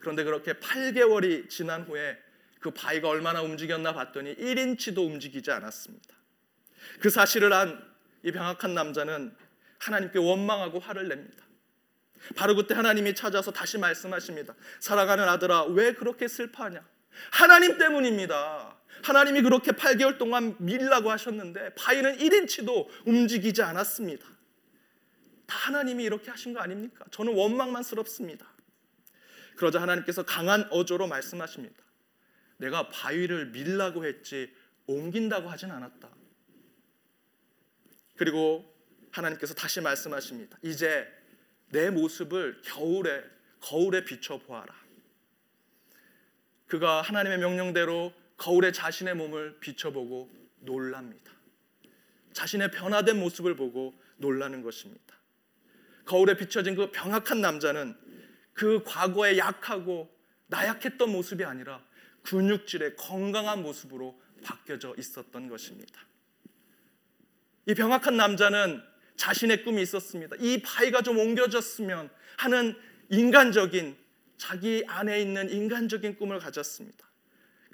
그런데 0.00 0.24
그렇게 0.24 0.54
8개월이 0.54 1.48
지난 1.48 1.82
후에 1.82 2.18
그 2.60 2.70
바위가 2.70 3.08
얼마나 3.08 3.42
움직였나 3.42 3.92
봤더니 3.92 4.36
1인치도 4.36 4.98
움직이지 4.98 5.50
않았습니다. 5.50 6.14
그 7.00 7.10
사실을 7.10 7.52
안 7.52 7.94
이 8.24 8.32
병약한 8.32 8.74
남자는 8.74 9.36
하나님께 9.78 10.18
원망하고 10.18 10.80
화를 10.80 11.08
냅니다. 11.08 11.44
바로 12.36 12.56
그때 12.56 12.74
하나님이 12.74 13.14
찾아서 13.14 13.52
다시 13.52 13.76
말씀하십니다. 13.76 14.54
사랑하는 14.80 15.28
아들아, 15.28 15.64
왜 15.64 15.92
그렇게 15.92 16.26
슬퍼하냐? 16.26 16.82
하나님 17.30 17.76
때문입니다. 17.76 18.73
하나님이 19.04 19.42
그렇게 19.42 19.72
8개월 19.72 20.16
동안 20.16 20.56
밀라고 20.58 21.10
하셨는데 21.10 21.74
바위는 21.74 22.16
1인치도 22.16 22.88
움직이지 23.06 23.62
않았습니다. 23.62 24.26
다 25.46 25.58
하나님이 25.58 26.04
이렇게 26.04 26.30
하신 26.30 26.54
거 26.54 26.60
아닙니까? 26.60 27.04
저는 27.10 27.34
원망만스럽습니다. 27.34 28.46
그러자 29.56 29.82
하나님께서 29.82 30.24
강한 30.24 30.66
어조로 30.70 31.06
말씀하십니다. 31.06 31.76
내가 32.56 32.88
바위를 32.88 33.50
밀라고 33.50 34.06
했지 34.06 34.50
옮긴다고 34.86 35.50
하진 35.50 35.70
않았다. 35.70 36.08
그리고 38.16 38.64
하나님께서 39.10 39.52
다시 39.52 39.82
말씀하십니다. 39.82 40.56
이제 40.62 41.06
내 41.68 41.90
모습을 41.90 42.62
겨울에 42.64 43.22
거울에 43.60 44.02
비춰 44.04 44.38
보아라. 44.38 44.74
그가 46.66 47.02
하나님의 47.02 47.38
명령대로 47.38 48.14
거울에 48.36 48.72
자신의 48.72 49.14
몸을 49.14 49.58
비춰보고 49.60 50.30
놀랍니다. 50.60 51.32
자신의 52.32 52.70
변화된 52.72 53.18
모습을 53.18 53.56
보고 53.56 53.94
놀라는 54.16 54.62
것입니다. 54.62 55.14
거울에 56.04 56.36
비춰진 56.36 56.74
그 56.74 56.90
병약한 56.90 57.40
남자는 57.40 57.96
그 58.52 58.82
과거에 58.84 59.38
약하고 59.38 60.10
나약했던 60.48 61.10
모습이 61.10 61.44
아니라 61.44 61.84
근육질의 62.22 62.96
건강한 62.96 63.62
모습으로 63.62 64.20
바뀌어져 64.42 64.94
있었던 64.98 65.48
것입니다. 65.48 66.00
이 67.66 67.74
병약한 67.74 68.16
남자는 68.16 68.82
자신의 69.16 69.64
꿈이 69.64 69.82
있었습니다. 69.82 70.36
이 70.40 70.60
바위가 70.60 71.02
좀 71.02 71.18
옮겨졌으면 71.18 72.10
하는 72.36 72.76
인간적인 73.10 73.96
자기 74.36 74.84
안에 74.86 75.20
있는 75.20 75.48
인간적인 75.50 76.16
꿈을 76.16 76.38
가졌습니다. 76.38 77.06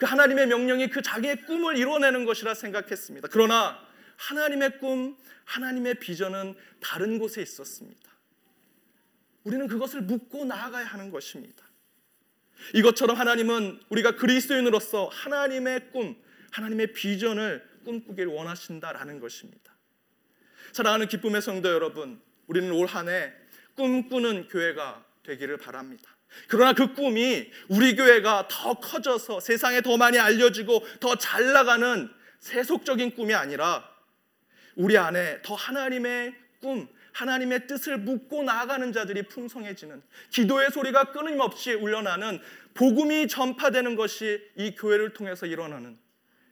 그 0.00 0.06
하나님의 0.06 0.46
명령이 0.46 0.88
그 0.88 1.02
자기의 1.02 1.44
꿈을 1.44 1.76
이루어내는 1.76 2.24
것이라 2.24 2.54
생각했습니다. 2.54 3.28
그러나 3.30 3.78
하나님의 4.16 4.78
꿈, 4.78 5.16
하나님의 5.44 5.96
비전은 6.00 6.54
다른 6.80 7.18
곳에 7.18 7.42
있었습니다. 7.42 8.10
우리는 9.44 9.66
그것을 9.68 10.00
묻고 10.02 10.46
나아가야 10.46 10.86
하는 10.86 11.10
것입니다. 11.10 11.64
이것처럼 12.74 13.16
하나님은 13.16 13.82
우리가 13.90 14.16
그리스도인으로서 14.16 15.08
하나님의 15.08 15.90
꿈, 15.92 16.16
하나님의 16.50 16.92
비전을 16.94 17.62
꿈꾸길 17.84 18.26
원하신다라는 18.26 19.20
것입니다. 19.20 19.76
사랑하는 20.72 21.08
기쁨의 21.08 21.42
성도 21.42 21.68
여러분, 21.70 22.22
우리는 22.46 22.70
올 22.72 22.86
한 22.86 23.08
해 23.08 23.32
꿈꾸는 23.74 24.48
교회가 24.48 25.04
되기를 25.24 25.58
바랍니다. 25.58 26.16
그러나 26.48 26.72
그 26.72 26.94
꿈이 26.94 27.50
우리 27.68 27.96
교회가 27.96 28.48
더 28.48 28.74
커져서 28.74 29.40
세상에 29.40 29.80
더 29.80 29.96
많이 29.96 30.18
알려지고 30.18 30.84
더 31.00 31.16
잘 31.16 31.52
나가는 31.52 32.08
세속적인 32.38 33.14
꿈이 33.14 33.34
아니라 33.34 33.88
우리 34.74 34.96
안에 34.96 35.42
더 35.42 35.54
하나님의 35.54 36.34
꿈, 36.60 36.88
하나님의 37.12 37.66
뜻을 37.66 37.98
묻고 37.98 38.44
나아가는 38.44 38.92
자들이 38.92 39.24
풍성해지는 39.24 40.02
기도의 40.30 40.70
소리가 40.70 41.12
끊임없이 41.12 41.72
울려나는 41.72 42.40
복음이 42.74 43.28
전파되는 43.28 43.96
것이 43.96 44.40
이 44.56 44.74
교회를 44.74 45.12
통해서 45.12 45.46
일어나는 45.46 45.98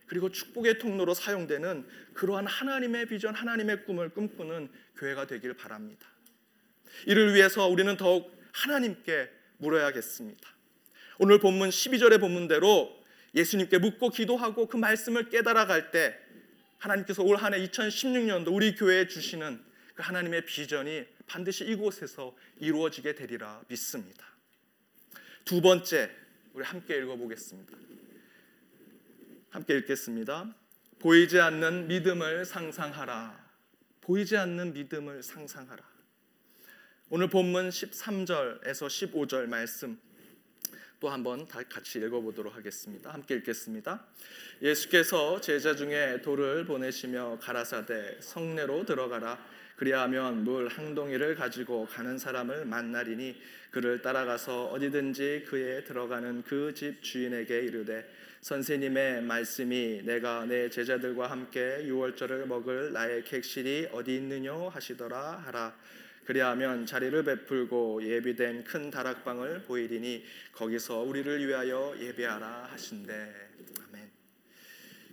그리고 0.07 0.31
축복의 0.31 0.79
통로로 0.79 1.15
사용되는 1.15 1.87
그러한 2.15 2.47
하나님의 2.47 3.07
비전, 3.07 3.35
하나님의 3.35 3.85
꿈을 3.85 4.09
꿈꾸는 4.09 4.71
교회가 4.97 5.27
되길 5.27 5.55
바랍니다. 5.55 6.07
이를 7.07 7.35
위해서 7.35 7.67
우리는 7.69 7.97
더욱 7.97 8.37
하나님께 8.53 9.38
물어야겠습니다. 9.59 10.49
오늘 11.19 11.39
본문 11.39 11.71
12절의 11.71 12.21
본문대로 12.21 12.97
예수님께 13.35 13.79
묻고 13.79 14.11
기도하고 14.11 14.67
그 14.67 14.77
말씀을 14.77 15.29
깨달아 15.29 15.67
갈 15.67 15.91
때 15.91 16.19
하나님께서 16.79 17.23
올 17.23 17.37
한해 17.37 17.59
2016년도 17.69 18.55
우리 18.55 18.75
교회에 18.75 19.09
주시는 19.09 19.63
그 19.95 20.03
하나님의 20.03 20.47
비전이 20.47 21.05
반드시 21.27 21.65
이곳에서 21.65 22.37
이루어지게 22.61 23.15
되리라 23.15 23.61
믿습니다. 23.69 24.25
두 25.45 25.61
번째 25.61 26.11
우리 26.53 26.65
함께 26.65 26.99
읽어보겠습니다. 26.99 27.77
함께 29.51 29.77
읽겠습니다. 29.79 30.55
보이지 31.01 31.41
않는 31.41 31.89
믿음을 31.89 32.45
상상하라. 32.45 33.49
보이지 34.01 34.37
않는 34.37 34.73
믿음을 34.73 35.23
상상하라. 35.23 35.98
오늘 37.11 37.29
본문 37.29 37.71
13절에서 37.71 38.87
15절 38.87 39.47
말씀 39.47 39.99
또 41.01 41.09
한번 41.09 41.49
같이 41.49 41.99
읽어보도록 42.01 42.55
하겠습니다. 42.55 43.11
함께 43.11 43.37
읽겠습니다. 43.37 44.05
예수께서 44.61 45.41
제자 45.41 45.75
중에 45.75 46.21
돌을 46.21 46.67
보내시며 46.67 47.39
가라사대 47.41 48.19
성내로 48.21 48.85
들어가라. 48.85 49.39
그리하면 49.77 50.45
물 50.45 50.69
한 50.69 50.95
동이를 50.95 51.35
가지고 51.35 51.87
가는 51.87 52.19
사람을 52.19 52.67
만나리니 52.67 53.41
그를 53.71 54.03
따라가서 54.03 54.67
어디든지 54.67 55.47
그에 55.49 55.85
들어가는 55.85 56.43
그 56.43 56.75
집 56.75 57.03
주인에게 57.03 57.61
이르되 57.61 58.07
선생님의 58.43 59.23
말씀이 59.23 60.03
내가 60.05 60.45
내 60.45 60.69
제자들과 60.69 61.31
함께 61.31 61.85
유월절을 61.85 62.47
먹을 62.49 62.93
나의 62.93 63.25
객실이 63.25 63.89
어디 63.93 64.17
있느뇨 64.17 64.69
하시더라 64.69 65.43
하라 65.47 65.75
그리하면 66.29 66.85
자리를 66.85 67.25
베풀고 67.25 68.03
예비된 68.05 68.65
큰 68.65 68.91
다락방을 68.91 69.63
보이리니 69.63 70.27
거기서 70.53 70.99
우리를 70.99 71.47
위하여 71.47 71.95
예배하라 71.99 72.69
하신대 72.71 73.13
아멘. 73.89 74.11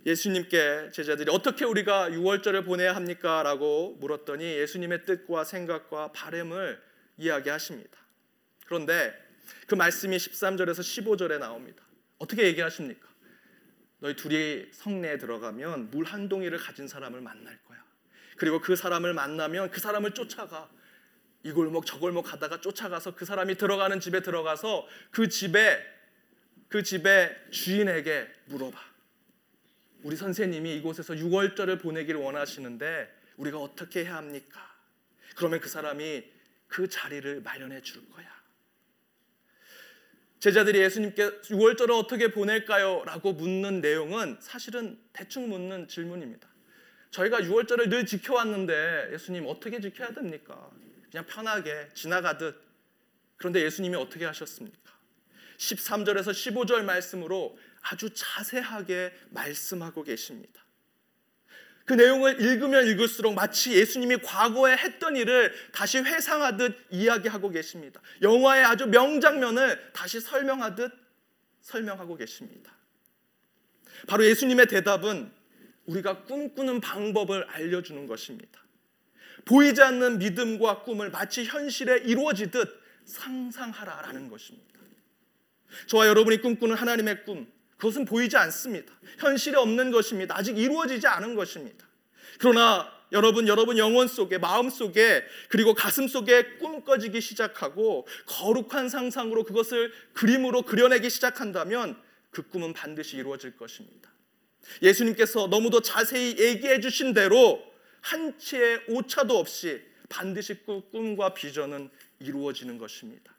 예수님께 0.04 0.90
제자들이 0.92 1.30
어떻게 1.30 1.64
우리가 1.64 2.12
유월절을 2.12 2.64
보내야 2.64 2.94
합니까?라고 2.94 3.96
물었더니 3.98 4.44
예수님의 4.44 5.06
뜻과 5.06 5.44
생각과 5.44 6.12
바램을 6.12 6.82
이야기하십니다. 7.16 7.98
그런데 8.66 9.14
그 9.66 9.74
말씀이 9.74 10.14
13절에서 10.18 10.80
15절에 10.80 11.38
나옵니다. 11.38 11.82
어떻게 12.18 12.42
얘기하십니까? 12.44 13.08
너희 14.00 14.14
둘이 14.16 14.66
성내에 14.70 15.16
들어가면 15.16 15.92
물 15.92 16.04
한 16.04 16.28
동이를 16.28 16.58
가진 16.58 16.86
사람을 16.86 17.22
만날 17.22 17.58
거야. 17.64 17.82
그리고 18.36 18.60
그 18.60 18.76
사람을 18.76 19.14
만나면 19.14 19.70
그 19.70 19.80
사람을 19.80 20.12
쫓아가. 20.12 20.68
이 21.46 21.52
골목 21.52 21.86
저 21.86 22.00
골목 22.00 22.22
가다가 22.22 22.60
쫓아가서 22.60 23.14
그 23.14 23.24
사람이 23.24 23.54
들어가는 23.54 24.00
집에 24.00 24.20
들어가서 24.20 24.84
그 25.12 25.28
집에 25.28 25.80
그 26.66 26.82
집의 26.82 27.36
주인에게 27.52 28.26
물어봐. 28.46 28.76
우리 30.02 30.16
선생님이 30.16 30.74
이곳에서 30.78 31.14
6월절을 31.14 31.80
보내기를 31.80 32.18
원하시는데 32.18 33.14
우리가 33.36 33.58
어떻게 33.58 34.04
해야 34.04 34.16
합니까? 34.16 34.74
그러면 35.36 35.60
그 35.60 35.68
사람이 35.68 36.24
그 36.66 36.88
자리를 36.88 37.42
마련해 37.42 37.80
줄 37.82 38.10
거야. 38.10 38.26
제자들이 40.40 40.80
예수님께 40.80 41.42
6월절을 41.42 41.96
어떻게 41.96 42.32
보낼까요? 42.32 43.04
라고 43.04 43.32
묻는 43.32 43.80
내용은 43.80 44.36
사실은 44.40 44.98
대충 45.12 45.48
묻는 45.48 45.86
질문입니다. 45.86 46.48
저희가 47.12 47.40
6월절을 47.42 47.88
늘 47.88 48.04
지켜왔는데 48.04 49.10
예수님 49.12 49.46
어떻게 49.46 49.80
지켜야 49.80 50.12
됩니까? 50.12 50.72
그냥 51.16 51.24
편하게 51.24 51.88
지나가듯 51.94 52.62
그런데 53.38 53.62
예수님이 53.62 53.96
어떻게 53.96 54.26
하셨습니까? 54.26 54.92
13절에서 55.56 56.28
15절 56.28 56.82
말씀으로 56.84 57.58
아주 57.80 58.10
자세하게 58.10 59.14
말씀하고 59.30 60.02
계십니다. 60.02 60.62
그 61.86 61.94
내용을 61.94 62.38
읽으면 62.38 62.86
읽을수록 62.88 63.32
마치 63.32 63.72
예수님이 63.72 64.18
과거에 64.18 64.76
했던 64.76 65.16
일을 65.16 65.54
다시 65.72 66.00
회상하듯 66.00 66.88
이야기하고 66.90 67.48
계십니다. 67.48 68.02
영화의 68.20 68.66
아주 68.66 68.86
명장면을 68.86 69.92
다시 69.94 70.20
설명하듯 70.20 70.92
설명하고 71.62 72.16
계십니다. 72.16 72.76
바로 74.06 74.26
예수님의 74.26 74.66
대답은 74.66 75.32
우리가 75.86 76.24
꿈꾸는 76.24 76.82
방법을 76.82 77.44
알려주는 77.48 78.06
것입니다. 78.06 78.65
보이지 79.46 79.80
않는 79.80 80.18
믿음과 80.18 80.82
꿈을 80.82 81.10
마치 81.10 81.44
현실에 81.44 81.98
이루어지듯 81.98 82.68
상상하라라는 83.06 84.28
것입니다. 84.28 84.66
저와 85.86 86.06
여러분이 86.08 86.42
꿈꾸는 86.42 86.76
하나님의 86.76 87.24
꿈, 87.24 87.46
그것은 87.76 88.04
보이지 88.04 88.36
않습니다. 88.36 88.92
현실에 89.18 89.56
없는 89.56 89.90
것입니다. 89.90 90.36
아직 90.36 90.58
이루어지지 90.58 91.06
않은 91.06 91.34
것입니다. 91.34 91.86
그러나 92.38 92.92
여러분, 93.12 93.46
여러분 93.46 93.78
영혼 93.78 94.08
속에, 94.08 94.38
마음 94.38 94.68
속에, 94.68 95.24
그리고 95.48 95.74
가슴 95.74 96.08
속에 96.08 96.56
꿈꿔지기 96.58 97.20
시작하고 97.20 98.06
거룩한 98.26 98.88
상상으로 98.88 99.44
그것을 99.44 99.92
그림으로 100.12 100.62
그려내기 100.62 101.08
시작한다면 101.08 101.96
그 102.30 102.42
꿈은 102.48 102.72
반드시 102.72 103.16
이루어질 103.16 103.56
것입니다. 103.56 104.10
예수님께서 104.82 105.46
너무도 105.46 105.82
자세히 105.82 106.36
얘기해 106.36 106.80
주신 106.80 107.14
대로 107.14 107.62
한 108.00 108.38
치의 108.38 108.84
오차도 108.88 109.36
없이 109.38 109.82
반드시 110.08 110.54
꿈과 110.64 111.34
비전은 111.34 111.90
이루어지는 112.20 112.78
것입니다. 112.78 113.34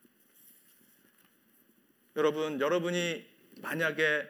여러분, 2.16 2.60
여러분이 2.60 3.26
만약에 3.62 4.28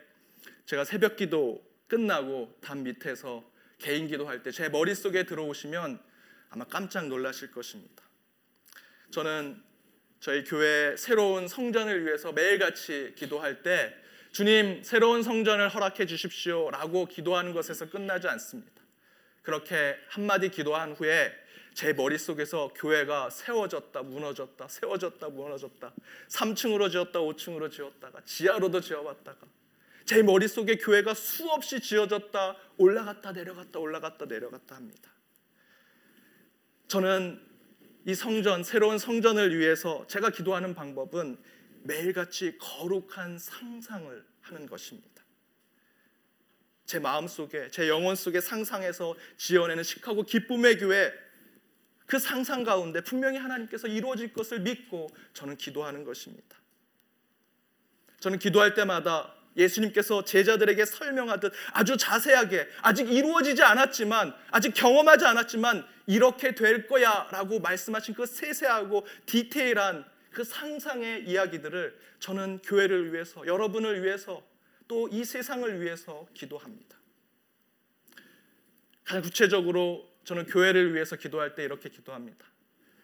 제가 0.65 0.83
새벽 0.83 1.15
기도 1.15 1.65
끝나고 1.87 2.57
담 2.61 2.83
밑에서 2.83 3.43
개인 3.79 4.07
기도할 4.07 4.43
때 4.43 4.51
제 4.51 4.69
머릿속에 4.69 5.23
들어오시면 5.23 5.99
아마 6.49 6.65
깜짝 6.65 7.07
놀라실 7.07 7.51
것입니다. 7.51 8.03
저는 9.11 9.61
저희 10.19 10.43
교회 10.43 10.97
새로운 10.97 11.47
성전을 11.47 12.05
위해서 12.05 12.31
매일같이 12.31 13.13
기도할 13.15 13.63
때 13.63 13.95
주님 14.31 14.83
새로운 14.83 15.23
성전을 15.23 15.69
허락해 15.69 16.05
주십시오라고 16.05 17.05
기도하는 17.05 17.53
것에서 17.53 17.89
끝나지 17.89 18.27
않습니다. 18.27 18.81
그렇게 19.47 19.97
한마디 20.09 20.49
기도한 20.49 20.91
후에 20.91 21.31
제 21.73 21.93
머릿속에서 21.93 22.73
교회가 22.75 23.29
세워졌다 23.29 24.03
무너졌다 24.03 24.67
세워졌다 24.67 25.29
무너졌다 25.29 25.93
3층으로 26.27 26.91
지었다 26.91 27.19
5층으로 27.19 27.71
지었다가 27.71 28.19
지하로도 28.25 28.81
지어봤다가 28.81 29.47
제 30.03 30.21
머릿속에 30.21 30.75
교회가 30.75 31.13
수없이 31.13 31.79
지어졌다 31.79 32.57
올라갔다 32.75 33.31
내려갔다 33.31 33.79
올라갔다 33.79 34.25
내려갔다 34.25 34.75
합니다. 34.75 35.11
저는 36.89 37.41
이 38.05 38.15
성전 38.15 38.65
새로운 38.65 38.97
성전을 38.97 39.57
위해서 39.57 40.05
제가 40.07 40.29
기도하는 40.31 40.75
방법은 40.75 41.37
매일같이 41.83 42.57
거룩한 42.57 43.39
상상을 43.39 44.25
하는 44.41 44.65
것입니다. 44.65 45.16
제 46.87 46.99
마음 46.99 47.27
속에 47.27 47.69
제 47.69 47.89
영혼 47.89 48.15
속에 48.15 48.39
상상해서 48.39 49.13
지어내는 49.35 49.83
시카고 49.83 50.23
기쁨의 50.23 50.79
교회 50.79 51.13
그 52.05 52.17
상상 52.17 52.63
가운데 52.63 53.01
분명히 53.01 53.37
하나님께서 53.37 53.87
이루어질 53.87 54.31
것을 54.31 54.61
믿고 54.61 55.09
저는 55.33 55.57
기도하는 55.57 56.05
것입니다. 56.05 56.57
저는 58.21 58.39
기도할 58.39 58.73
때마다 58.73 59.35
예수님께서 59.57 60.23
제자들에게 60.23 60.85
설명하듯 60.85 61.51
아주 61.73 61.97
자세하게 61.97 62.69
아직 62.81 63.11
이루어지지 63.11 63.63
않았지만 63.63 64.33
아직 64.51 64.73
경험하지 64.73 65.25
않았지만 65.25 65.85
이렇게 66.05 66.55
될 66.55 66.87
거야라고 66.87 67.59
말씀하신 67.59 68.13
그 68.13 68.25
세세하고 68.25 69.05
디테일한 69.25 70.05
그 70.31 70.45
상상의 70.45 71.25
이야기들을 71.27 71.99
저는 72.19 72.59
교회를 72.59 73.11
위해서 73.11 73.45
여러분을 73.45 74.03
위해서 74.03 74.41
또 74.87 75.09
이 75.09 75.23
세상을 75.23 75.81
위해서 75.81 76.27
기도합니다. 76.33 76.97
가장 79.03 79.21
구체적으로 79.21 80.09
저는 80.25 80.45
교회를 80.45 80.93
위해서 80.93 81.15
기도할 81.15 81.55
때 81.55 81.63
이렇게 81.63 81.89
기도합니다. 81.89 82.45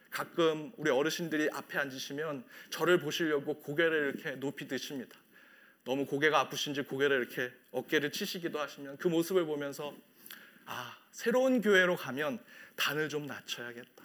가끔 0.10 0.72
우리 0.78 0.92
어르신들이 0.92 1.50
앞에 1.52 1.78
앉으시면 1.78 2.46
저를 2.70 3.00
보시려고 3.00 3.60
고개를 3.62 4.14
이렇게 4.16 4.36
높이 4.36 4.68
드십니다. 4.68 5.18
너무 5.86 6.06
고개가 6.06 6.40
아프신지 6.40 6.84
고개를 6.84 7.18
이렇게 7.20 7.52
어깨를 7.72 8.12
치시기도 8.12 8.60
하시면 8.60 8.98
그 8.98 9.08
모습을 9.08 9.46
보면서 9.46 9.96
아, 10.66 10.98
새로운 11.12 11.62
교회로 11.62 11.96
가면 11.96 12.44
단을 12.76 13.10
좀 13.10 13.26
낮춰야겠다. 13.26 14.04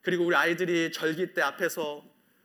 그리고 0.00 0.24
우리 0.24 0.34
아이들이 0.34 0.90
절기 0.92 1.34
때 1.34 1.42
앞에서 1.42 2.04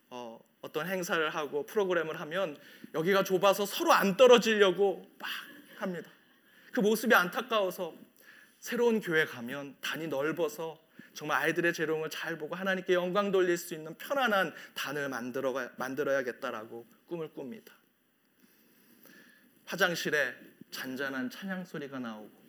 어, 0.09 0.39
어떤 0.62 0.88
행사를 0.88 1.29
하고 1.29 1.65
프로그램을 1.65 2.19
하면 2.19 2.57
여기가 2.93 3.23
좁아서 3.23 3.65
서로 3.65 3.91
안 3.91 4.15
떨어지려고 4.17 5.06
막 5.19 5.29
합니다. 5.77 6.10
그 6.71 6.79
모습이 6.79 7.13
안타까워서 7.13 7.93
새로운 8.60 8.99
교회 8.99 9.25
가면 9.25 9.75
단이 9.82 10.08
넓어서 10.08 10.82
정말 11.13 11.41
아이들의 11.43 11.73
재롱을 11.73 12.10
잘 12.10 12.38
보고 12.38 12.56
하나님께 12.56 12.93
영광 12.93 13.32
돌릴 13.32 13.58
수 13.58 13.73
있는 13.73 13.95
편안한 13.97 14.53
단을 14.73 15.10
만들어 15.10 15.53
만들어야겠다라고 15.77 16.88
꿈을 17.08 17.34
꿉니다. 17.34 17.73
화장실에 19.65 20.34
잔잔한 20.71 21.29
찬양 21.29 21.65
소리가 21.65 21.99
나오고 21.99 22.43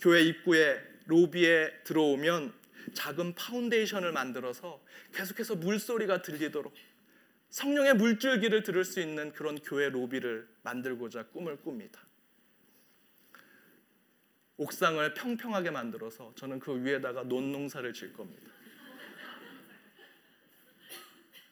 교회 0.00 0.22
입구에 0.22 0.82
로비에 1.06 1.82
들어오면 1.84 2.52
작은 2.94 3.34
fountain을 3.34 4.12
만들어서 4.12 4.82
계속해서 5.14 5.56
물소리가 5.56 6.22
들리도록 6.22 6.74
성령의 7.52 7.94
물줄기를 7.94 8.62
들을 8.62 8.82
수 8.82 8.98
있는 8.98 9.30
그런 9.32 9.60
교회 9.60 9.90
로비를 9.90 10.48
만들고자 10.62 11.26
꿈을 11.26 11.60
꿉니다. 11.60 12.00
옥상을 14.56 15.12
평평하게 15.12 15.70
만들어서 15.70 16.32
저는 16.34 16.60
그 16.60 16.82
위에다가 16.82 17.24
논농사를 17.24 17.92
질 17.92 18.14
겁니다. 18.14 18.50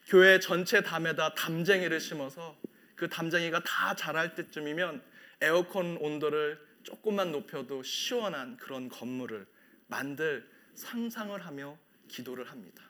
교회 0.07 0.39
전체 0.39 0.81
담에다 0.81 1.35
담쟁이를 1.35 1.99
심어서 1.99 2.59
그 2.95 3.07
담쟁이가 3.07 3.61
다 3.63 3.95
자랄 3.95 4.33
때쯤이면 4.33 5.03
에어컨 5.41 5.97
온도를 5.97 6.59
조금만 6.81 7.31
높여도 7.31 7.83
시원한 7.83 8.57
그런 8.57 8.89
건물을 8.89 9.45
만들 9.85 10.49
상상을 10.73 11.39
하며 11.45 11.77
기도를 12.07 12.49
합니다. 12.49 12.83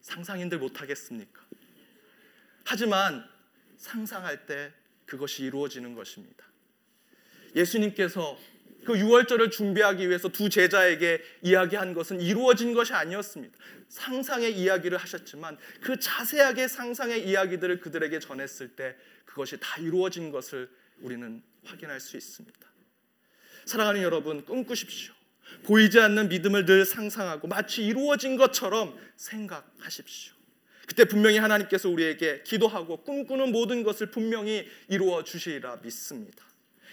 상상인들 0.00 0.58
못하겠습니까? 0.58 1.44
하지만 2.64 3.24
상상할 3.76 4.46
때 4.46 4.72
그것이 5.06 5.44
이루어지는 5.44 5.94
것입니다. 5.94 6.44
예수님께서 7.54 8.38
그 8.84 8.94
6월절을 8.94 9.50
준비하기 9.50 10.08
위해서 10.08 10.28
두 10.28 10.50
제자에게 10.50 11.22
이야기한 11.42 11.94
것은 11.94 12.20
이루어진 12.20 12.74
것이 12.74 12.92
아니었습니다. 12.92 13.56
상상의 13.88 14.58
이야기를 14.58 14.98
하셨지만 14.98 15.56
그 15.80 15.98
자세하게 15.98 16.68
상상의 16.68 17.26
이야기들을 17.26 17.80
그들에게 17.80 18.18
전했을 18.18 18.76
때 18.76 18.96
그것이 19.24 19.58
다 19.58 19.80
이루어진 19.80 20.30
것을 20.30 20.70
우리는 21.00 21.42
확인할 21.64 22.00
수 22.00 22.16
있습니다. 22.16 22.60
사랑하는 23.64 24.02
여러분, 24.02 24.44
꿈꾸십시오. 24.44 25.14
보이지 25.64 25.98
않는 26.00 26.28
믿음을 26.28 26.66
늘 26.66 26.84
상상하고 26.84 27.48
마치 27.48 27.84
이루어진 27.84 28.36
것처럼 28.36 28.98
생각하십시오. 29.16 30.33
그때 30.86 31.04
분명히 31.04 31.38
하나님께서 31.38 31.88
우리에게 31.88 32.42
기도하고 32.42 32.98
꿈꾸는 33.04 33.52
모든 33.52 33.82
것을 33.82 34.10
분명히 34.10 34.68
이루어 34.88 35.24
주시리라 35.24 35.80
믿습니다. 35.82 36.44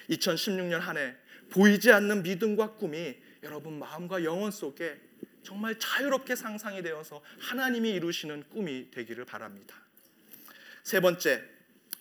2016년 0.09 0.79
한 0.79 0.97
해 0.97 1.15
보이지 1.51 1.91
않는 1.91 2.23
믿음과 2.23 2.75
꿈이 2.75 3.15
여러분 3.43 3.77
마음과 3.77 4.23
영혼 4.23 4.51
속에 4.51 4.99
정말 5.43 5.77
자유롭게 5.77 6.35
상상이 6.35 6.81
되어서 6.81 7.21
하나님이 7.39 7.91
이루시는 7.91 8.43
꿈이 8.49 8.89
되기를 8.91 9.25
바랍니다. 9.25 9.75
세 10.83 10.99
번째 10.99 11.43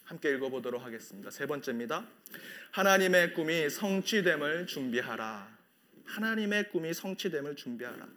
함께 0.04 0.30
읽어보도록 0.34 0.82
하겠습니다. 0.82 1.30
세 1.30 1.46
번째입니다. 1.46 2.06
하나님의 2.70 3.34
꿈이 3.34 3.68
성취됨을 3.68 4.66
준비하라. 4.66 5.58
하나님의 6.04 6.70
꿈이 6.70 6.92
성취됨을 6.94 7.56
준비하라. 7.56 8.08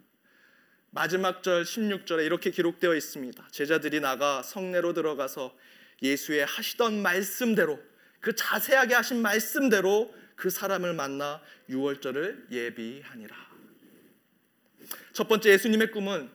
마지막 0.94 1.42
절 1.42 1.64
16절에 1.64 2.24
이렇게 2.24 2.52
기록되어 2.52 2.94
있습니다. 2.94 3.48
제자들이 3.50 3.98
나가 3.98 4.44
성내로 4.44 4.92
들어가서 4.92 5.52
예수의 6.00 6.46
하시던 6.46 7.02
말씀대로 7.02 7.80
그 8.20 8.36
자세하게 8.36 8.94
하신 8.94 9.20
말씀대로 9.20 10.14
그 10.36 10.50
사람을 10.50 10.94
만나 10.94 11.42
유월절을 11.68 12.46
예비하니라. 12.52 13.36
첫 15.12 15.26
번째 15.26 15.50
예수님의 15.50 15.90
꿈은 15.90 16.30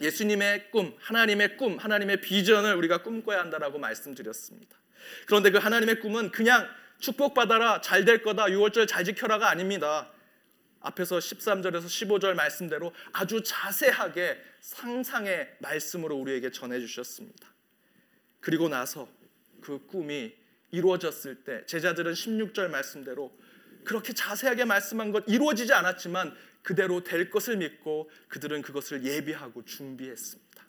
예수님의 0.00 0.70
꿈, 0.70 0.94
하나님의 0.98 1.58
꿈, 1.58 1.76
하나님의 1.76 2.22
비전을 2.22 2.74
우리가 2.76 3.02
꿈꿔야 3.02 3.40
한다라고 3.40 3.78
말씀드렸습니다. 3.78 4.78
그런데 5.26 5.50
그 5.50 5.58
하나님의 5.58 6.00
꿈은 6.00 6.30
그냥 6.30 6.66
축복받아라, 7.00 7.82
잘 7.82 8.06
될 8.06 8.22
거다, 8.22 8.50
유월절 8.50 8.86
잘 8.86 9.04
지켜라가 9.04 9.50
아닙니다. 9.50 10.10
앞에서 10.84 11.18
13절에서 11.18 11.86
15절 11.86 12.34
말씀대로 12.34 12.92
아주 13.12 13.42
자세하게 13.42 14.40
상상의 14.60 15.56
말씀으로 15.58 16.16
우리에게 16.16 16.50
전해 16.50 16.78
주셨습니다. 16.78 17.52
그리고 18.40 18.68
나서 18.68 19.08
그 19.60 19.86
꿈이 19.86 20.34
이루어졌을 20.70 21.44
때 21.44 21.64
제자들은 21.66 22.12
16절 22.12 22.68
말씀대로 22.68 23.36
그렇게 23.84 24.12
자세하게 24.12 24.66
말씀한 24.66 25.12
것 25.12 25.24
이루어지지 25.26 25.72
않았지만 25.72 26.34
그대로 26.62 27.02
될 27.02 27.30
것을 27.30 27.56
믿고 27.58 28.10
그들은 28.28 28.62
그것을 28.62 29.04
예비하고 29.04 29.64
준비했습니다. 29.64 30.66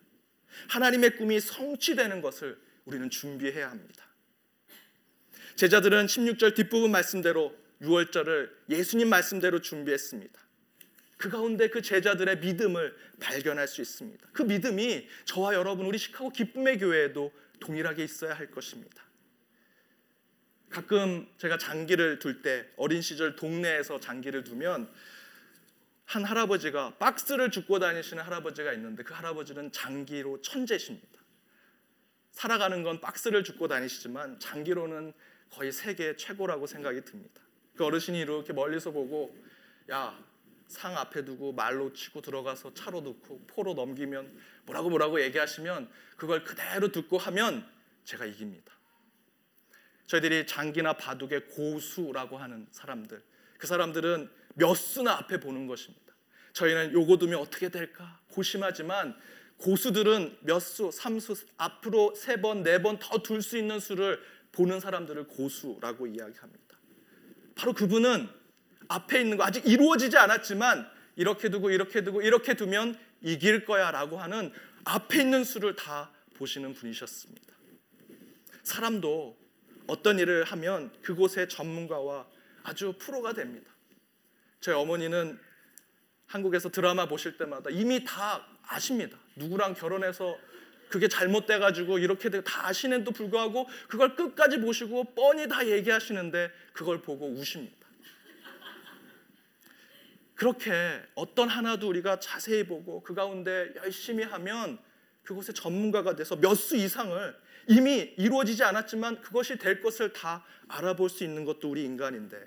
하나님의 0.69 1.17
꿈이 1.17 1.39
성취되는 1.39 2.21
것을 2.21 2.57
우리는 2.85 3.09
준비해야 3.09 3.69
합니다. 3.69 4.05
제자들은 5.55 6.05
16절 6.05 6.55
뒷부분 6.55 6.91
말씀대로 6.91 7.55
6월절을 7.85 8.51
예수님 8.69 9.09
말씀대로 9.09 9.61
준비했습니다. 9.61 10.39
그 11.17 11.29
가운데 11.29 11.69
그 11.69 11.81
제자들의 11.81 12.39
믿음을 12.39 12.95
발견할 13.19 13.67
수 13.67 13.81
있습니다. 13.81 14.27
그 14.33 14.43
믿음이 14.43 15.07
저와 15.25 15.53
여러분 15.53 15.85
우리 15.85 15.97
시카고 15.97 16.31
기쁨의 16.31 16.79
교회에도 16.79 17.31
동일하게 17.59 18.03
있어야 18.03 18.33
할 18.33 18.51
것입니다. 18.51 19.03
가끔 20.69 21.27
제가 21.37 21.57
장기를 21.57 22.19
둘 22.19 22.41
때 22.41 22.65
어린 22.75 23.01
시절 23.01 23.35
동네에서 23.35 23.99
장기를 23.99 24.43
두면 24.43 24.91
한 26.03 26.23
할아버지가 26.23 26.97
박스를 26.97 27.49
줍고 27.49 27.79
다니시는 27.79 28.23
할아버지가 28.23 28.73
있는데 28.73 29.03
그 29.03 29.13
할아버지는 29.13 29.71
장기로 29.71 30.41
천재십니다. 30.41 31.21
살아가는 32.31 32.83
건 32.83 32.99
박스를 32.99 33.43
줍고 33.45 33.69
다니시지만 33.69 34.39
장기로는 34.39 35.13
거의 35.49 35.71
세계 35.71 36.15
최고라고 36.17 36.67
생각이 36.67 37.01
듭니다. 37.05 37.41
그 37.75 37.85
어르신이 37.85 38.19
이렇게 38.19 38.53
멀리서 38.53 38.91
보고 38.91 39.35
야 39.91 40.17
상 40.67 40.97
앞에 40.97 41.23
두고 41.23 41.53
말로 41.53 41.93
치고 41.93 42.21
들어가서 42.21 42.73
차로 42.73 43.01
넣고 43.01 43.45
포로 43.45 43.75
넘기면 43.75 44.35
뭐라고 44.65 44.89
뭐라고 44.89 45.21
얘기하시면 45.21 45.87
그걸 46.17 46.43
그대로 46.43 46.91
듣고 46.91 47.19
하면 47.19 47.69
제가 48.03 48.25
이깁니다. 48.25 48.73
저희들이 50.07 50.47
장기나 50.47 50.93
바둑의 50.93 51.49
고수라고 51.49 52.37
하는 52.37 52.67
사람들 52.71 53.23
그 53.59 53.67
사람들은 53.67 54.29
몇 54.55 54.73
수나 54.75 55.13
앞에 55.19 55.39
보는 55.39 55.67
것입니다. 55.67 56.13
저희는 56.53 56.93
요거 56.93 57.17
두면 57.17 57.39
어떻게 57.39 57.69
될까 57.69 58.19
고심하지만 58.31 59.15
고수들은 59.57 60.39
몇 60.41 60.59
수, 60.59 60.89
삼수 60.91 61.35
앞으로 61.57 62.13
세 62.15 62.41
번, 62.41 62.63
네 62.63 62.79
번 62.79 62.97
더 62.97 63.21
둘 63.21 63.41
수 63.41 63.57
있는 63.57 63.79
수를 63.79 64.19
보는 64.51 64.79
사람들을 64.79 65.27
고수라고 65.27 66.07
이야기합니다. 66.07 66.64
바로 67.55 67.73
그분은 67.73 68.29
앞에 68.87 69.21
있는 69.21 69.37
거 69.37 69.43
아직 69.43 69.65
이루어지지 69.65 70.17
않았지만 70.17 70.89
이렇게 71.15 71.49
두고 71.49 71.71
이렇게 71.71 72.03
두고 72.03 72.21
이렇게 72.21 72.53
두면 72.53 72.97
이길 73.21 73.65
거야라고 73.65 74.17
하는 74.17 74.51
앞에 74.83 75.21
있는 75.21 75.43
수를 75.43 75.75
다 75.75 76.11
보시는 76.35 76.73
분이셨습니다. 76.73 77.53
사람도 78.63 79.37
어떤 79.87 80.19
일을 80.19 80.43
하면 80.43 80.91
그곳의 81.01 81.49
전문가와 81.49 82.27
아주 82.63 82.93
프로가 82.99 83.33
됩니다. 83.33 83.71
저희 84.59 84.75
어머니는 84.75 85.39
한국에서 86.25 86.69
드라마 86.69 87.07
보실 87.07 87.37
때마다 87.37 87.69
이미 87.69 88.03
다 88.03 88.45
아십니다. 88.63 89.17
누구랑 89.35 89.75
결혼해서 89.75 90.37
그게 90.95 91.09
잘못돼 91.09 91.59
가지고 91.59 91.99
이렇게 91.99 92.29
다 92.29 92.67
아시는데도 92.67 93.11
불구하고 93.11 93.67
그걸 93.89 94.15
끝까지 94.15 94.61
보시고 94.61 95.13
뻔히 95.13 95.45
다 95.49 95.67
얘기하시는데 95.67 96.49
그걸 96.71 97.01
보고 97.01 97.27
우십니다. 97.27 97.85
그렇게 100.35 100.71
어떤 101.15 101.49
하나도 101.49 101.89
우리가 101.89 102.21
자세히 102.21 102.63
보고 102.63 103.03
그 103.03 103.13
가운데 103.13 103.73
열심히 103.75 104.23
하면 104.23 104.79
그곳의 105.23 105.53
전문가가 105.53 106.15
돼서 106.15 106.37
몇 106.37 106.55
수 106.55 106.77
이상을 106.77 107.35
이미 107.67 108.13
이루어지지 108.17 108.63
않았지만 108.63 109.19
그것이 109.19 109.57
될 109.57 109.81
것을 109.81 110.13
다 110.13 110.45
알아볼 110.69 111.09
수 111.09 111.25
있는 111.25 111.43
것도 111.43 111.69
우리 111.69 111.83
인간인데 111.83 112.37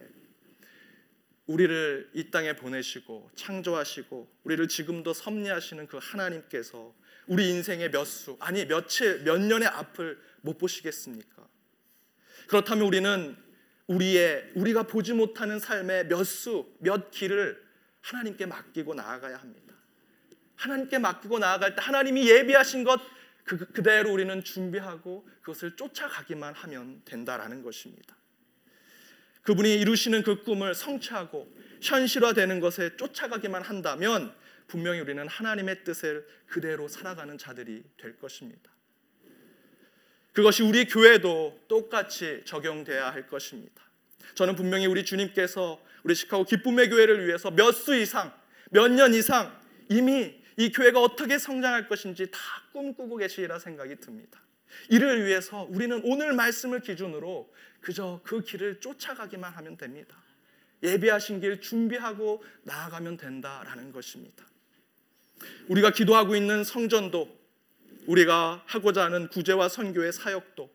우리를 1.47 2.13
이 2.15 2.31
땅에 2.31 2.57
보내시고 2.57 3.31
창조하시고 3.35 4.27
우리를 4.45 4.69
지금도 4.69 5.13
섭리하시는 5.13 5.87
그 5.87 5.99
하나님께서 6.01 6.95
우리 7.29 7.51
인생의 7.51 7.91
몇 7.91 8.05
수, 8.07 8.37
아니 8.41 8.67
며칠, 8.67 9.23
몇 9.23 9.41
년의 9.41 9.69
앞을 9.69 10.19
못 10.41 10.59
보시겠습니까? 10.59 11.47
그렇다면 12.49 12.87
우리는 12.87 13.37
우리의 13.87 14.53
우리가 14.55 14.85
보지 14.85 15.13
못하는 15.13 15.59
삶의 15.59 16.09
몇 16.09 16.25
수, 16.25 16.67
몇 16.79 17.11
길을 17.11 17.63
하나님께 18.01 18.47
맡기고 18.47 18.95
나아가야 18.95 19.37
합니다. 19.37 19.75
하나님께 20.57 20.99
맡기고 20.99 21.39
나아갈 21.39 21.75
때 21.75 21.83
하나님이 21.83 22.29
예비하신 22.29 22.85
것 22.85 23.01
그, 23.45 23.59
그대로 23.73 24.13
우리는 24.13 24.43
준비하고 24.45 25.27
그것을 25.41 25.77
쫓아가기만 25.77 26.55
하면 26.55 27.01
된다라는 27.05 27.63
것입니다. 27.63 28.17
그분이 29.43 29.75
이루시는 29.77 30.23
그 30.23 30.43
꿈을 30.43 30.75
성취하고 30.75 31.51
현실화되는 31.81 32.61
것에 32.61 32.97
쫓아가기만 32.97 33.63
한다면 33.63 34.35
분명히 34.69 35.01
우리는 35.01 35.27
하나님의 35.27 35.83
뜻을 35.83 36.27
그대로 36.47 36.87
살아가는 36.87 37.37
자들이 37.37 37.83
될 37.97 38.19
것입니다. 38.19 38.71
그것이 40.33 40.63
우리 40.63 40.87
교회도 40.87 41.65
똑같이 41.67 42.43
적용돼야 42.45 43.11
할 43.11 43.27
것입니다. 43.27 43.83
저는 44.35 44.55
분명히 44.55 44.87
우리 44.87 45.05
주님께서 45.05 45.83
우리 46.05 46.15
시카고 46.15 46.45
기쁨의 46.45 46.91
교회를 46.91 47.27
위해서 47.27 47.51
몇 47.51 47.73
수 47.73 47.97
이상, 47.97 48.33
몇 48.71 48.89
년 48.89 49.15
이상 49.15 49.59
이미 49.89 50.39
이 50.57 50.71
교회가 50.71 51.01
어떻게 51.01 51.39
성장할 51.39 51.89
것인지 51.89 52.31
다 52.31 52.39
꿈꾸고 52.73 53.17
계시리라 53.17 53.59
생각이 53.59 53.97
듭니다. 53.97 54.41
이를 54.91 55.25
위해서 55.27 55.67
우리는 55.71 56.01
오늘 56.05 56.35
말씀을 56.35 56.81
기준으로 56.81 57.53
그저 57.81 58.21
그 58.23 58.43
길을 58.43 58.81
쫓아가기만 58.81 59.53
하면 59.53 59.77
됩니다. 59.77 60.17
예비하신 60.83 61.41
길 61.41 61.61
준비하고 61.61 62.45
나아가면 62.63 63.17
된다라는 63.17 63.93
것입니다. 63.93 64.45
우리가 65.69 65.93
기도하고 65.93 66.37
있는 66.37 66.65
성전도 66.65 67.37
우리가 68.07 68.63
하고자 68.67 69.05
하는 69.05 69.29
구제와 69.29 69.69
선교의 69.69 70.13
사역도 70.13 70.71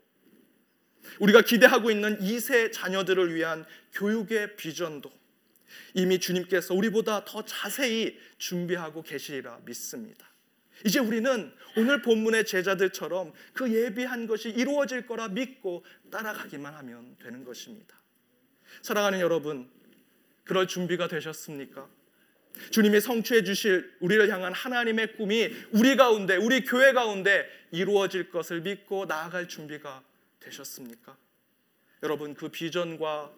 우리가 1.20 1.42
기대하고 1.42 1.92
있는 1.92 2.20
2세 2.20 2.72
자녀들을 2.72 3.34
위한 3.36 3.66
교육의 3.94 4.56
비전도 4.56 5.12
이미 5.96 6.20
주님께서 6.20 6.74
우리보다 6.74 7.26
더 7.26 7.44
자세히 7.44 8.18
준비하고 8.38 9.04
계시리라 9.04 9.60
믿습니다. 9.66 10.30
이제 10.86 11.00
우리는 11.00 11.54
오늘 11.78 12.02
본문의 12.02 12.46
제자들처럼 12.46 13.34
그 13.54 13.74
예비한 13.74 14.28
것이 14.28 14.50
이루어질 14.50 15.06
거라 15.08 15.28
믿고 15.28 15.86
따라가기만 16.12 16.74
하면 16.74 17.16
되는 17.22 17.44
것입니다. 17.44 17.96
사랑하는 18.82 19.20
여러분, 19.20 19.70
그럴 20.44 20.68
준비가 20.68 21.08
되셨습니까? 21.08 21.88
주님이 22.70 23.02
성취해 23.02 23.44
주실 23.44 23.92
우리를 24.00 24.30
향한 24.30 24.54
하나님의 24.54 25.14
꿈이 25.16 25.50
우리 25.72 25.96
가운데, 25.96 26.36
우리 26.36 26.64
교회 26.64 26.94
가운데 26.94 27.48
이루어질 27.72 28.30
것을 28.30 28.62
믿고 28.62 29.06
나아갈 29.06 29.48
준비가 29.48 30.04
되셨습니까? 30.40 31.18
여러분, 32.04 32.34
그 32.36 32.50
비전과 32.50 33.32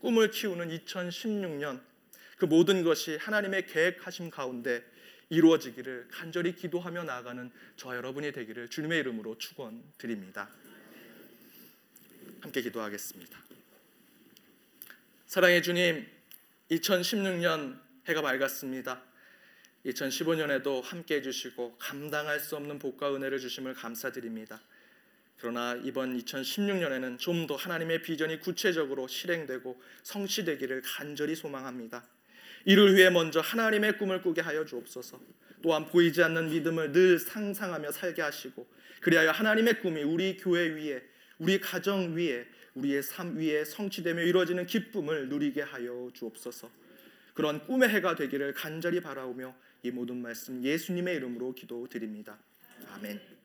꿈을 0.00 0.30
키우는 0.30 0.68
2016년 0.68 1.80
그 2.36 2.44
모든 2.44 2.84
것이 2.84 3.16
하나님의 3.16 3.66
계획하심 3.66 4.30
가운데 4.30 4.84
이루어지기를 5.28 6.08
간절히 6.10 6.54
기도하며 6.54 7.04
나아가는 7.04 7.50
저 7.76 7.94
여러분이 7.96 8.32
되기를 8.32 8.68
주님의 8.68 9.00
이름으로 9.00 9.36
축원드립니다. 9.38 10.48
함께 12.40 12.62
기도하겠습니다. 12.62 13.38
사랑의 15.26 15.62
주님, 15.62 16.06
2016년 16.70 17.87
해가 18.08 18.22
밝았습니다. 18.22 19.02
2015년에도 19.84 20.82
함께 20.82 21.16
해주시고 21.16 21.76
감당할 21.78 22.40
수 22.40 22.56
없는 22.56 22.78
복과 22.78 23.14
은혜를 23.14 23.38
주심을 23.38 23.74
감사드립니다. 23.74 24.60
그러나 25.36 25.78
이번 25.84 26.18
2016년에는 26.18 27.18
좀 27.18 27.46
더 27.46 27.54
하나님의 27.54 28.02
비전이 28.02 28.40
구체적으로 28.40 29.06
실행되고 29.06 29.80
성취되기를 30.02 30.82
간절히 30.84 31.34
소망합니다. 31.34 32.04
이를 32.64 32.96
위해 32.96 33.10
먼저 33.10 33.40
하나님의 33.40 33.98
꿈을 33.98 34.22
꾸게 34.22 34.40
하여 34.40 34.64
주옵소서. 34.64 35.20
또한 35.62 35.86
보이지 35.86 36.22
않는 36.22 36.50
믿음을 36.50 36.92
늘 36.92 37.18
상상하며 37.18 37.92
살게 37.92 38.22
하시고 38.22 38.66
그리하여 39.00 39.30
하나님의 39.30 39.80
꿈이 39.80 40.02
우리 40.02 40.36
교회 40.36 40.68
위에 40.68 41.02
우리 41.38 41.60
가정 41.60 42.16
위에 42.16 42.46
우리의 42.74 43.02
삶 43.02 43.36
위에 43.36 43.64
성취되며 43.64 44.22
이루어지는 44.22 44.66
기쁨을 44.66 45.28
누리게 45.28 45.62
하여 45.62 46.10
주옵소서. 46.14 46.87
그런 47.38 47.64
꿈의 47.64 47.88
해가 47.90 48.16
되기를 48.16 48.52
간절히 48.52 49.00
바라오며 49.00 49.54
이 49.84 49.92
모든 49.92 50.20
말씀 50.20 50.60
예수님의 50.60 51.14
이름으로 51.14 51.52
기도드립니다. 51.52 52.36
아멘. 52.96 53.37